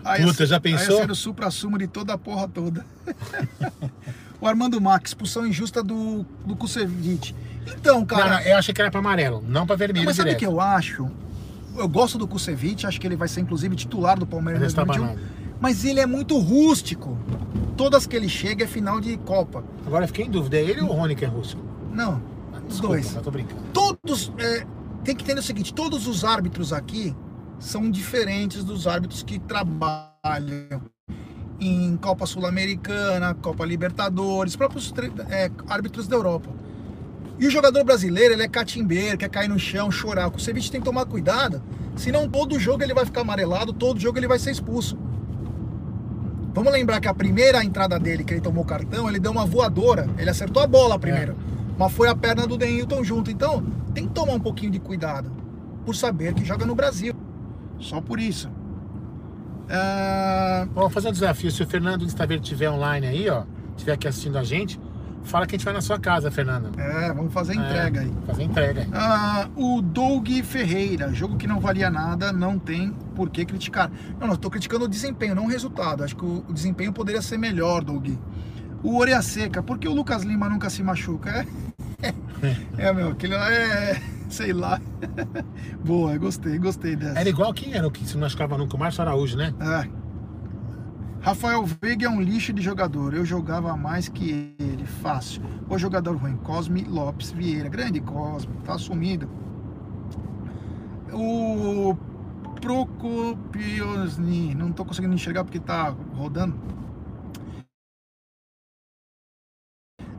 Aí 0.04 0.22
Puta, 0.22 0.42
ia- 0.42 0.46
já 0.46 0.56
Aí 0.56 0.60
pensou? 0.62 0.96
ia 0.96 1.04
ser 1.04 1.10
o 1.10 1.14
supra-sumo 1.14 1.78
de 1.78 1.86
toda 1.86 2.12
a 2.14 2.18
porra 2.18 2.48
toda. 2.48 2.84
o 4.40 4.46
Armando 4.46 4.80
Max, 4.80 5.10
expulsão 5.10 5.46
injusta 5.46 5.82
do, 5.82 6.24
do 6.46 6.56
Kusevich. 6.56 7.34
Então, 7.66 7.98
Não, 8.00 8.06
cara, 8.06 8.36
não, 8.36 8.40
eu 8.40 8.56
achei 8.56 8.72
que 8.72 8.80
era 8.80 8.90
pra 8.90 9.00
amarelo, 9.00 9.44
não 9.46 9.66
pra 9.66 9.76
vermelho 9.76 10.06
mas 10.06 10.16
sabe 10.16 10.30
o 10.30 10.32
direto. 10.36 10.38
que 10.40 10.46
eu 10.46 10.60
acho? 10.60 11.08
Eu 11.76 11.88
gosto 11.88 12.16
do 12.18 12.26
Kusevich, 12.26 12.86
acho 12.86 13.00
que 13.00 13.06
ele 13.06 13.16
vai 13.16 13.28
ser 13.28 13.40
inclusive 13.40 13.76
titular 13.76 14.18
do 14.18 14.26
Palmeiras 14.26 14.62
Mas 14.62 14.72
em 14.72 14.76
tá 14.76 14.84
2021. 14.84 15.16
banado. 15.16 15.38
Mas 15.60 15.84
ele 15.84 16.00
é 16.00 16.06
muito 16.06 16.38
rústico. 16.38 17.18
Todas 17.76 18.06
que 18.06 18.16
ele 18.16 18.28
chega 18.28 18.64
é 18.64 18.66
final 18.66 19.00
de 19.00 19.16
Copa. 19.18 19.62
Agora 19.86 20.04
eu 20.04 20.08
fiquei 20.08 20.24
em 20.24 20.30
dúvida, 20.30 20.56
é 20.56 20.62
ele 20.62 20.80
ou 20.80 20.88
o 20.90 20.92
Rony 20.92 21.14
que 21.14 21.24
é 21.24 21.28
russo? 21.28 21.56
Não, 21.92 22.22
Ah, 22.54 22.58
os 22.68 22.80
dois. 22.80 23.12
mas 23.12 23.22
tô 23.22 23.30
brincando. 23.30 23.60
todos 23.72 24.32
é, 24.38 24.64
tem 25.04 25.14
que 25.14 25.22
entender 25.24 25.40
o 25.40 25.42
seguinte 25.42 25.74
todos 25.74 26.06
os 26.06 26.24
árbitros 26.24 26.72
aqui 26.72 27.14
são 27.58 27.90
diferentes 27.90 28.64
dos 28.64 28.86
árbitros 28.86 29.22
que 29.22 29.38
trabalham 29.38 30.82
em 31.60 31.96
Copa 31.96 32.24
Sul-Americana, 32.24 33.34
Copa 33.34 33.64
Libertadores, 33.64 34.54
próprios 34.54 34.92
é, 35.30 35.50
árbitros 35.68 36.06
da 36.06 36.16
Europa. 36.16 36.48
E 37.38 37.46
o 37.46 37.50
jogador 37.50 37.84
brasileiro, 37.84 38.34
ele 38.34 38.42
é 38.42 38.48
catimbeiro, 38.48 39.18
quer 39.18 39.28
cair 39.28 39.48
no 39.48 39.58
chão, 39.58 39.90
chorar. 39.90 40.26
O 40.26 40.32
Kusevich 40.32 40.70
tem 40.70 40.80
que 40.80 40.84
tomar 40.84 41.06
cuidado, 41.06 41.62
senão 41.96 42.28
todo 42.28 42.58
jogo 42.58 42.82
ele 42.82 42.94
vai 42.94 43.04
ficar 43.04 43.20
amarelado, 43.20 43.72
todo 43.72 44.00
jogo 44.00 44.18
ele 44.18 44.26
vai 44.26 44.38
ser 44.38 44.50
expulso. 44.50 44.98
Vamos 46.52 46.72
lembrar 46.72 47.00
que 47.00 47.06
a 47.06 47.14
primeira 47.14 47.62
entrada 47.64 47.98
dele, 47.98 48.24
que 48.24 48.34
ele 48.34 48.40
tomou 48.40 48.64
cartão, 48.64 49.08
ele 49.08 49.20
deu 49.20 49.30
uma 49.30 49.46
voadora. 49.46 50.08
Ele 50.18 50.28
acertou 50.28 50.60
a 50.60 50.66
bola 50.66 50.98
primeiro. 50.98 51.36
Mas 51.78 51.92
foi 51.92 52.08
a 52.08 52.16
perna 52.16 52.46
do 52.46 52.56
Denilton 52.56 53.04
junto. 53.04 53.30
Então, 53.30 53.64
tem 53.94 54.08
que 54.08 54.12
tomar 54.12 54.32
um 54.32 54.40
pouquinho 54.40 54.72
de 54.72 54.80
cuidado. 54.80 55.30
Por 55.84 55.94
saber 55.94 56.34
que 56.34 56.44
joga 56.44 56.66
no 56.66 56.74
Brasil. 56.74 57.14
Só 57.78 58.00
por 58.00 58.18
isso. 58.20 58.50
Ah, 59.70 60.66
Vamos 60.74 60.92
fazer 60.92 61.08
um 61.08 61.12
desafio. 61.12 61.50
Se 61.50 61.62
o 61.62 61.66
Fernando 61.66 62.04
Instaver 62.04 62.40
estiver 62.40 62.70
online 62.70 63.06
aí, 63.06 63.28
ó, 63.28 63.44
estiver 63.70 63.92
aqui 63.92 64.08
assistindo 64.08 64.38
a 64.38 64.42
gente, 64.42 64.80
fala 65.24 65.46
que 65.46 65.54
a 65.54 65.58
gente 65.58 65.64
vai 65.64 65.74
na 65.74 65.80
sua 65.80 65.98
casa, 65.98 66.30
Fernando. 66.30 66.70
é, 66.78 67.12
vamos 67.12 67.32
fazer 67.32 67.52
a 67.52 67.56
entrega 67.56 68.00
É, 68.00 68.04
aí. 68.04 68.12
Fazer 68.26 68.42
entrega 68.44 68.80
aí. 68.82 68.88
Ah, 68.92 69.48
o 69.56 69.82
Doug 69.82 70.28
Ferreira, 70.42 71.12
jogo 71.12 71.36
que 71.36 71.46
não 71.46 71.60
valia 71.60 71.90
nada, 71.90 72.32
não 72.32 72.58
tem 72.58 72.92
por 73.14 73.28
que 73.30 73.44
criticar. 73.44 73.90
Não, 74.18 74.26
não, 74.26 74.34
estou 74.34 74.50
criticando 74.50 74.86
o 74.86 74.88
desempenho, 74.88 75.34
não 75.34 75.44
o 75.44 75.48
resultado. 75.48 76.02
Acho 76.02 76.16
que 76.16 76.24
o, 76.24 76.44
o 76.48 76.52
desempenho 76.52 76.92
poderia 76.92 77.20
ser 77.22 77.36
melhor, 77.38 77.84
Doug. 77.84 78.08
O 78.82 78.96
Oreia 78.96 79.20
Seca, 79.20 79.62
por 79.62 79.76
que 79.78 79.88
o 79.88 79.92
Lucas 79.92 80.22
Lima 80.22 80.48
nunca 80.48 80.70
se 80.70 80.82
machuca? 80.82 81.44
É, 82.00 82.14
é 82.88 82.92
meu, 82.92 83.10
aquele 83.10 83.34
lá 83.36 83.52
é. 83.52 84.00
Sei 84.28 84.52
lá. 84.52 84.80
Boa, 85.84 86.16
gostei, 86.18 86.58
gostei 86.58 86.94
dessa. 86.94 87.18
Era 87.18 87.28
igual 87.28 87.52
quem 87.54 87.74
era 87.74 87.86
o 87.86 87.90
que 87.90 88.04
se 88.04 88.14
não 88.14 88.20
machucava 88.22 88.58
nunca, 88.58 88.76
o 88.76 88.78
Márcio 88.78 89.02
Araújo, 89.02 89.36
né? 89.36 89.54
É. 89.60 89.88
Rafael 91.20 91.64
Veiga 91.82 92.06
é 92.06 92.08
um 92.08 92.20
lixo 92.20 92.52
de 92.52 92.62
jogador. 92.62 93.14
Eu 93.14 93.24
jogava 93.24 93.76
mais 93.76 94.08
que 94.08 94.54
ele, 94.58 94.86
fácil. 94.86 95.42
O 95.68 95.78
jogador 95.78 96.16
ruim, 96.16 96.36
Cosme 96.36 96.84
Lopes 96.84 97.30
Vieira. 97.30 97.68
Grande 97.68 98.00
Cosme, 98.00 98.54
tá 98.64 98.78
sumido. 98.78 99.28
O 101.12 101.96
Procopiosni, 102.60 104.54
não 104.54 104.72
tô 104.72 104.84
conseguindo 104.84 105.14
enxergar 105.14 105.44
porque 105.44 105.58
tá 105.58 105.94
rodando. 106.14 106.56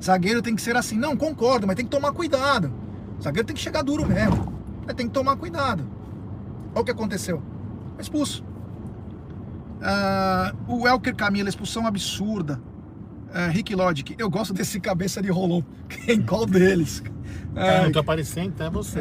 Zagueiro 0.04 0.42
tem 0.42 0.56
que 0.56 0.62
ser 0.62 0.76
assim. 0.76 0.98
Não, 0.98 1.16
concordo, 1.16 1.68
mas 1.68 1.76
tem 1.76 1.86
que 1.86 1.92
tomar 1.92 2.12
cuidado. 2.12 2.89
Zagueiro 3.22 3.46
tem 3.48 3.56
que 3.56 3.62
chegar 3.62 3.82
duro 3.82 4.08
mesmo. 4.08 4.54
Mas 4.86 4.96
tem 4.96 5.08
que 5.08 5.14
tomar 5.14 5.36
cuidado. 5.36 5.84
Olha 6.74 6.82
o 6.82 6.86
que 6.86 6.92
aconteceu. 6.92 7.42
Foi 7.94 8.02
expulso. 8.02 8.44
Ah, 9.82 10.54
o 10.68 10.88
Elker 10.88 11.16
Camila, 11.16 11.50
expulsão 11.50 11.86
absurda. 11.88 12.60
Ah, 13.34 13.48
Rick 13.48 13.76
Logic, 13.76 14.16
eu 14.18 14.30
gosto 14.30 14.54
desse 14.54 14.80
cabeça 14.80 15.22
de 15.22 15.30
rolão. 15.30 15.64
Quem 15.88 16.22
qual 16.22 16.46
deles? 16.46 17.04
É, 17.56 17.84
não 17.84 17.92
tô 17.92 18.00
aparecendo, 18.00 18.48
então 18.48 18.68
é 18.68 18.70
você. 18.70 19.00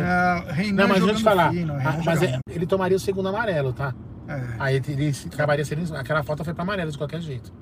Reinan 0.48 0.82
não, 0.82 0.88
mas 0.88 0.98
deixa 0.98 1.12
eu 1.12 1.16
te 1.16 1.22
falar. 1.22 1.52
fino, 1.52 1.74
ah, 1.74 2.00
mas 2.04 2.22
é- 2.22 2.38
ele 2.50 2.66
tomaria 2.66 2.96
o 2.96 3.00
segundo 3.00 3.28
amarelo, 3.28 3.72
tá? 3.72 3.94
É. 4.26 4.42
Aí 4.58 4.76
ele, 4.76 5.12
acabaria 5.32 5.64
sendo. 5.64 5.94
Aquela 5.96 6.22
falta 6.22 6.44
foi 6.44 6.52
pra 6.52 6.62
amarelo 6.62 6.90
de 6.90 6.98
qualquer 6.98 7.20
jeito. 7.20 7.52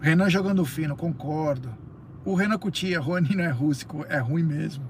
Renan 0.00 0.28
jogando 0.28 0.64
fino, 0.64 0.96
concordo. 0.96 1.68
O 2.24 2.34
Renan 2.34 2.58
Cutia, 2.58 3.00
Rony 3.00 3.34
não 3.36 3.44
é 3.44 3.50
rústico, 3.50 4.04
é 4.08 4.18
ruim 4.18 4.42
mesmo. 4.42 4.84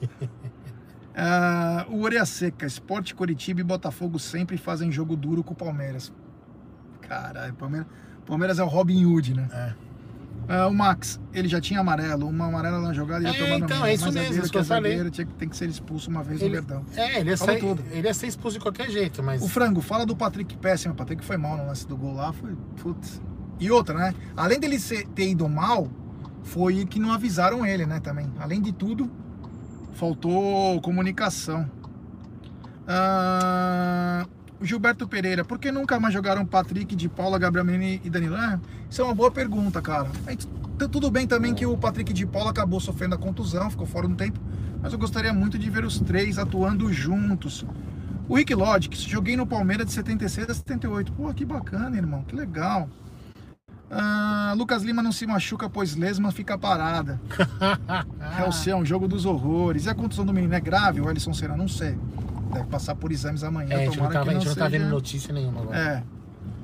Ah, 1.16 1.86
o 1.88 2.02
Orelha 2.02 2.26
Seca, 2.26 2.66
Esporte 2.66 3.14
Coritiba 3.14 3.60
e 3.60 3.64
Botafogo 3.64 4.18
sempre 4.18 4.58
fazem 4.58 4.92
jogo 4.92 5.16
duro 5.16 5.42
com 5.42 5.54
o 5.54 5.56
Palmeiras. 5.56 6.12
Caralho, 7.00 7.54
Palmeiras, 7.54 7.88
Palmeiras 8.26 8.58
é 8.58 8.62
o 8.62 8.66
Robin 8.66 9.04
Hood, 9.06 9.34
né? 9.34 9.48
É. 9.52 9.72
Ah, 10.48 10.68
o 10.68 10.74
Max, 10.74 11.18
ele 11.32 11.48
já 11.48 11.60
tinha 11.60 11.80
amarelo, 11.80 12.28
uma 12.28 12.46
amarela 12.46 12.78
na 12.80 12.92
jogada 12.92 13.28
e 13.28 13.32
já 13.32 13.34
É, 13.34 13.44
tomando 13.46 13.64
então, 13.64 13.84
é 13.86 13.94
isso 13.94 14.12
mesmo, 14.12 14.42
isso 14.42 14.50
que 14.52 14.58
eu 14.58 14.60
é 14.60 14.64
falei. 14.64 15.10
tinha 15.10 15.26
que- 15.26 15.34
tem 15.34 15.48
que 15.48 15.56
ser 15.56 15.68
expulso 15.68 16.10
uma 16.10 16.22
vez 16.22 16.38
no 16.40 16.46
Ele, 16.46 16.54
Verdão. 16.56 16.84
é, 16.94 17.18
ele 17.20 17.30
ia, 17.30 17.36
Falou 17.38 17.54
sair, 17.54 17.66
tudo. 17.66 17.82
ele 17.90 18.06
ia 18.06 18.14
ser 18.14 18.26
expulso 18.26 18.58
de 18.58 18.62
qualquer 18.62 18.90
jeito, 18.90 19.22
mas. 19.22 19.42
O 19.42 19.48
Frango, 19.48 19.80
fala 19.80 20.04
do 20.06 20.14
Patrick 20.14 20.56
péssimo. 20.58 20.92
O 20.92 20.96
Patrick 20.96 21.24
foi 21.24 21.36
mal 21.36 21.56
no 21.56 21.66
lance 21.66 21.86
do 21.88 21.96
gol 21.96 22.14
lá, 22.14 22.32
foi. 22.32 22.54
Putz. 22.80 23.20
E 23.58 23.70
outra, 23.70 23.98
né? 23.98 24.14
Além 24.36 24.60
dele 24.60 24.78
ser- 24.78 25.06
ter 25.08 25.28
ido 25.30 25.48
mal, 25.48 25.88
foi 26.42 26.84
que 26.84 27.00
não 27.00 27.10
avisaram 27.12 27.64
ele, 27.66 27.86
né? 27.86 27.98
Também. 28.00 28.30
Além 28.38 28.60
de 28.60 28.70
tudo, 28.70 29.10
faltou 29.96 30.80
comunicação. 30.80 31.68
Ah, 32.86 34.26
Gilberto 34.62 35.08
Pereira, 35.08 35.44
por 35.44 35.58
que 35.58 35.72
nunca 35.72 35.98
mais 35.98 36.14
jogaram 36.14 36.46
Patrick 36.46 36.94
de 36.94 37.08
Paula, 37.08 37.38
Gabriel 37.38 37.64
Menino 37.64 38.00
e 38.04 38.10
Danilo? 38.10 38.36
É, 38.36 38.60
isso 38.88 39.02
é 39.02 39.04
uma 39.04 39.14
boa 39.14 39.30
pergunta, 39.30 39.82
cara. 39.82 40.08
Tudo 40.90 41.10
bem 41.10 41.26
também 41.26 41.54
que 41.54 41.66
o 41.66 41.76
Patrick 41.76 42.12
de 42.12 42.26
Paula 42.26 42.50
acabou 42.50 42.78
sofrendo 42.78 43.14
a 43.14 43.18
contusão, 43.18 43.70
ficou 43.70 43.86
fora 43.86 44.06
um 44.06 44.14
tempo, 44.14 44.38
mas 44.82 44.92
eu 44.92 44.98
gostaria 44.98 45.32
muito 45.32 45.58
de 45.58 45.68
ver 45.70 45.84
os 45.84 45.98
três 45.98 46.38
atuando 46.38 46.92
juntos. 46.92 47.64
O 48.28 48.36
Rick 48.36 48.54
Logic, 48.54 48.94
joguei 49.08 49.36
no 49.36 49.46
Palmeiras 49.46 49.86
de 49.86 49.92
76 49.92 50.50
a 50.50 50.54
78. 50.54 51.12
Pô, 51.12 51.32
que 51.32 51.44
bacana, 51.44 51.96
irmão, 51.96 52.22
que 52.24 52.34
legal. 52.34 52.88
Ah, 53.90 54.54
Lucas 54.56 54.82
Lima 54.82 55.02
não 55.02 55.12
se 55.12 55.26
machuca, 55.26 55.68
pois 55.70 55.94
Lesma 55.94 56.32
fica 56.32 56.58
parada. 56.58 57.20
É 58.38 58.46
o 58.46 58.52
seu, 58.52 58.76
um 58.76 58.84
jogo 58.84 59.08
dos 59.08 59.24
horrores. 59.24 59.86
E 59.86 59.88
a 59.88 59.94
contusão 59.94 60.24
do 60.24 60.32
menino 60.32 60.52
é 60.52 60.60
grave? 60.60 61.00
O 61.00 61.08
Alisson 61.08 61.32
Serra, 61.32 61.56
não 61.56 61.68
sei. 61.68 61.96
Deve 62.52 62.66
passar 62.66 62.94
por 62.94 63.10
exames 63.10 63.42
amanhã. 63.42 63.72
É, 63.72 63.76
a 63.76 63.84
gente 63.86 63.98
não, 63.98 64.10
tava, 64.10 64.30
a 64.30 64.34
gente 64.34 64.46
não 64.46 64.54
tá 64.54 64.68
vendo 64.68 64.88
notícia 64.88 65.32
nenhuma 65.32 65.62
agora. 65.62 65.78
É. 65.78 66.02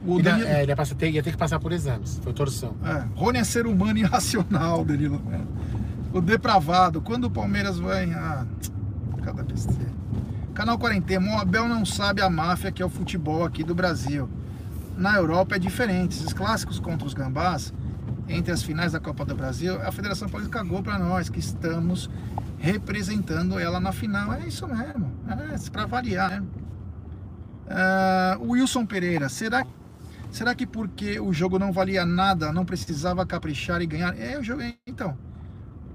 O 0.06 0.16
Ele, 0.16 0.22
Danilo... 0.22 0.48
é, 0.48 0.62
ele 0.62 0.72
ia, 0.72 0.76
passar, 0.76 0.94
ter, 0.96 1.10
ia 1.10 1.22
ter 1.22 1.30
que 1.30 1.36
passar 1.36 1.58
por 1.58 1.72
exames. 1.72 2.20
Foi 2.22 2.32
torção. 2.32 2.74
É, 2.84 3.04
Rony 3.14 3.38
é 3.38 3.44
ser 3.44 3.66
humano 3.66 3.96
irracional, 3.98 4.84
Danilo. 4.84 5.22
É. 5.32 6.16
O 6.16 6.20
depravado, 6.20 7.00
quando 7.00 7.24
o 7.24 7.30
Palmeiras 7.30 7.78
vai. 7.78 8.12
Ah, 8.12 8.44
cada 9.22 9.42
besteira. 9.42 9.92
Canal 10.52 10.78
Quarentena, 10.78 11.36
o 11.36 11.38
Abel 11.38 11.66
não 11.66 11.86
sabe 11.86 12.20
a 12.20 12.28
máfia 12.28 12.70
que 12.70 12.82
é 12.82 12.84
o 12.84 12.90
futebol 12.90 13.44
aqui 13.44 13.64
do 13.64 13.74
Brasil. 13.74 14.28
Na 14.96 15.16
Europa 15.16 15.56
é 15.56 15.58
diferente. 15.58 16.16
Esses 16.16 16.32
clássicos 16.32 16.78
contra 16.78 17.06
os 17.06 17.14
gambás, 17.14 17.72
entre 18.28 18.52
as 18.52 18.62
finais 18.62 18.92
da 18.92 19.00
Copa 19.00 19.24
do 19.24 19.34
Brasil, 19.34 19.80
a 19.82 19.90
Federação 19.92 20.28
Paulista 20.28 20.58
cagou 20.58 20.82
pra 20.82 20.98
nós, 20.98 21.28
que 21.28 21.38
estamos 21.38 22.08
representando 22.58 23.58
ela 23.58 23.80
na 23.80 23.92
final. 23.92 24.32
É 24.32 24.46
isso 24.46 24.66
mesmo. 24.66 25.12
É, 25.28 25.70
pra 25.70 25.86
variar, 25.86 26.40
né? 26.40 26.46
O 28.40 28.50
Wilson 28.52 28.86
Pereira, 28.86 29.28
será 29.28 29.66
Será 30.30 30.54
que 30.54 30.66
porque 30.66 31.20
o 31.20 31.30
jogo 31.30 31.58
não 31.58 31.72
valia 31.72 32.06
nada, 32.06 32.50
não 32.50 32.64
precisava 32.64 33.26
caprichar 33.26 33.82
e 33.82 33.86
ganhar? 33.86 34.18
É, 34.18 34.38
o 34.38 34.42
jogo. 34.42 34.62
Então, 34.86 35.14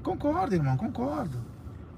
Concordo, 0.08 0.56
irmão, 0.56 0.78
concordo. 0.78 1.38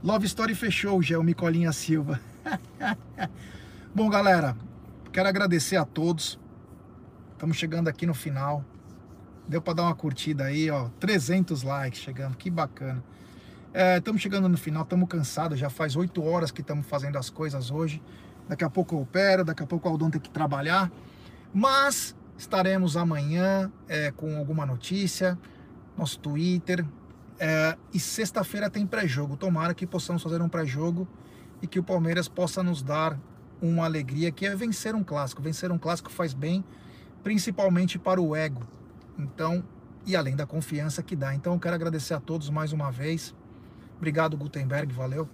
Love 0.03 0.25
Story 0.25 0.55
fechou, 0.55 0.99
Gé, 0.99 1.15
o 1.15 1.21
Micolinha 1.21 1.71
Silva. 1.71 2.19
Bom, 3.93 4.09
galera, 4.09 4.57
quero 5.13 5.29
agradecer 5.29 5.75
a 5.75 5.85
todos. 5.85 6.39
Estamos 7.39 7.55
chegando 7.55 7.87
aqui 7.87 8.05
no 8.05 8.13
final. 8.13 8.65
Deu 9.47 9.61
para 9.61 9.75
dar 9.75 9.83
uma 9.83 9.95
curtida 9.95 10.43
aí, 10.43 10.69
ó. 10.69 10.89
300 10.99 11.63
likes 11.63 12.01
chegando, 12.01 12.35
que 12.35 12.49
bacana. 12.49 13.01
Estamos 13.95 14.19
é, 14.19 14.23
chegando 14.23 14.49
no 14.49 14.57
final, 14.57 14.83
estamos 14.83 15.07
cansados. 15.07 15.57
Já 15.57 15.69
faz 15.69 15.95
8 15.95 16.21
horas 16.21 16.51
que 16.51 16.59
estamos 16.59 16.85
fazendo 16.85 17.17
as 17.17 17.29
coisas 17.29 17.71
hoje. 17.71 18.03
Daqui 18.49 18.65
a 18.65 18.69
pouco 18.69 18.93
eu 18.93 18.99
opero, 18.99 19.45
daqui 19.45 19.63
a 19.63 19.65
pouco 19.65 19.87
o 19.87 19.91
Aldão 19.93 20.11
tem 20.11 20.19
que 20.19 20.29
trabalhar. 20.29 20.91
Mas 21.53 22.13
estaremos 22.37 22.97
amanhã 22.97 23.71
é, 23.87 24.11
com 24.11 24.35
alguma 24.37 24.65
notícia, 24.65 25.39
nosso 25.97 26.19
Twitter. 26.19 26.85
É, 27.39 27.77
e 27.93 28.01
sexta-feira 28.01 28.69
tem 28.69 28.85
pré-jogo. 28.85 29.37
Tomara 29.37 29.73
que 29.73 29.87
possamos 29.87 30.21
fazer 30.21 30.41
um 30.41 30.49
pré-jogo 30.49 31.07
e 31.61 31.67
que 31.67 31.79
o 31.79 31.83
Palmeiras 31.83 32.27
possa 32.27 32.61
nos 32.61 32.81
dar 32.81 33.17
uma 33.61 33.85
alegria 33.85 34.29
que 34.29 34.45
é 34.45 34.53
vencer 34.57 34.93
um 34.93 35.05
clássico. 35.05 35.41
Vencer 35.41 35.71
um 35.71 35.77
clássico 35.77 36.11
faz 36.11 36.33
bem, 36.33 36.65
principalmente 37.23 37.97
para 37.97 38.21
o 38.21 38.35
ego. 38.35 38.61
Então, 39.17 39.63
e 40.05 40.15
além 40.15 40.35
da 40.35 40.45
confiança 40.45 41.03
que 41.03 41.15
dá. 41.15 41.33
Então, 41.33 41.53
eu 41.53 41.59
quero 41.59 41.75
agradecer 41.75 42.13
a 42.13 42.19
todos 42.19 42.49
mais 42.49 42.71
uma 42.71 42.91
vez. 42.91 43.33
Obrigado, 43.97 44.37
Gutenberg, 44.37 44.93
valeu. 44.93 45.27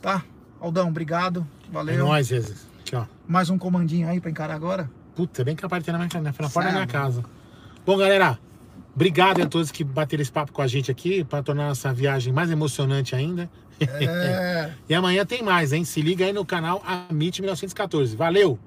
Tá? 0.00 0.24
Aldão, 0.60 0.88
obrigado, 0.88 1.46
valeu. 1.70 1.94
É 1.94 1.98
nóis, 1.98 2.28
Jesus. 2.28 2.66
Tchau. 2.84 3.06
Mais 3.26 3.50
um 3.50 3.58
comandinho 3.58 4.08
aí 4.08 4.20
para 4.20 4.30
encarar 4.30 4.54
agora? 4.54 4.90
Puta, 5.14 5.44
bem 5.44 5.56
capaz 5.56 5.82
de 5.82 5.86
ter 5.86 5.92
na, 5.92 5.98
minha, 5.98 6.20
na, 6.20 6.32
porta 6.32 6.62
da 6.62 6.72
minha 6.72 6.86
casa. 6.86 7.24
Bom, 7.84 7.96
galera, 7.96 8.38
obrigado 8.94 9.42
a 9.42 9.46
todos 9.46 9.70
que 9.70 9.84
bateram 9.84 10.22
esse 10.22 10.32
papo 10.32 10.52
com 10.52 10.62
a 10.62 10.66
gente 10.66 10.90
aqui 10.90 11.24
para 11.24 11.42
tornar 11.42 11.72
essa 11.72 11.92
viagem 11.92 12.32
mais 12.32 12.50
emocionante 12.50 13.14
ainda. 13.14 13.50
É. 13.80 14.72
e 14.88 14.94
amanhã 14.94 15.24
tem 15.26 15.42
mais, 15.42 15.72
hein? 15.72 15.84
Se 15.84 16.00
liga 16.00 16.24
aí 16.24 16.32
no 16.32 16.44
canal 16.44 16.82
Amit 16.86 17.40
1914. 17.40 18.16
Valeu! 18.16 18.58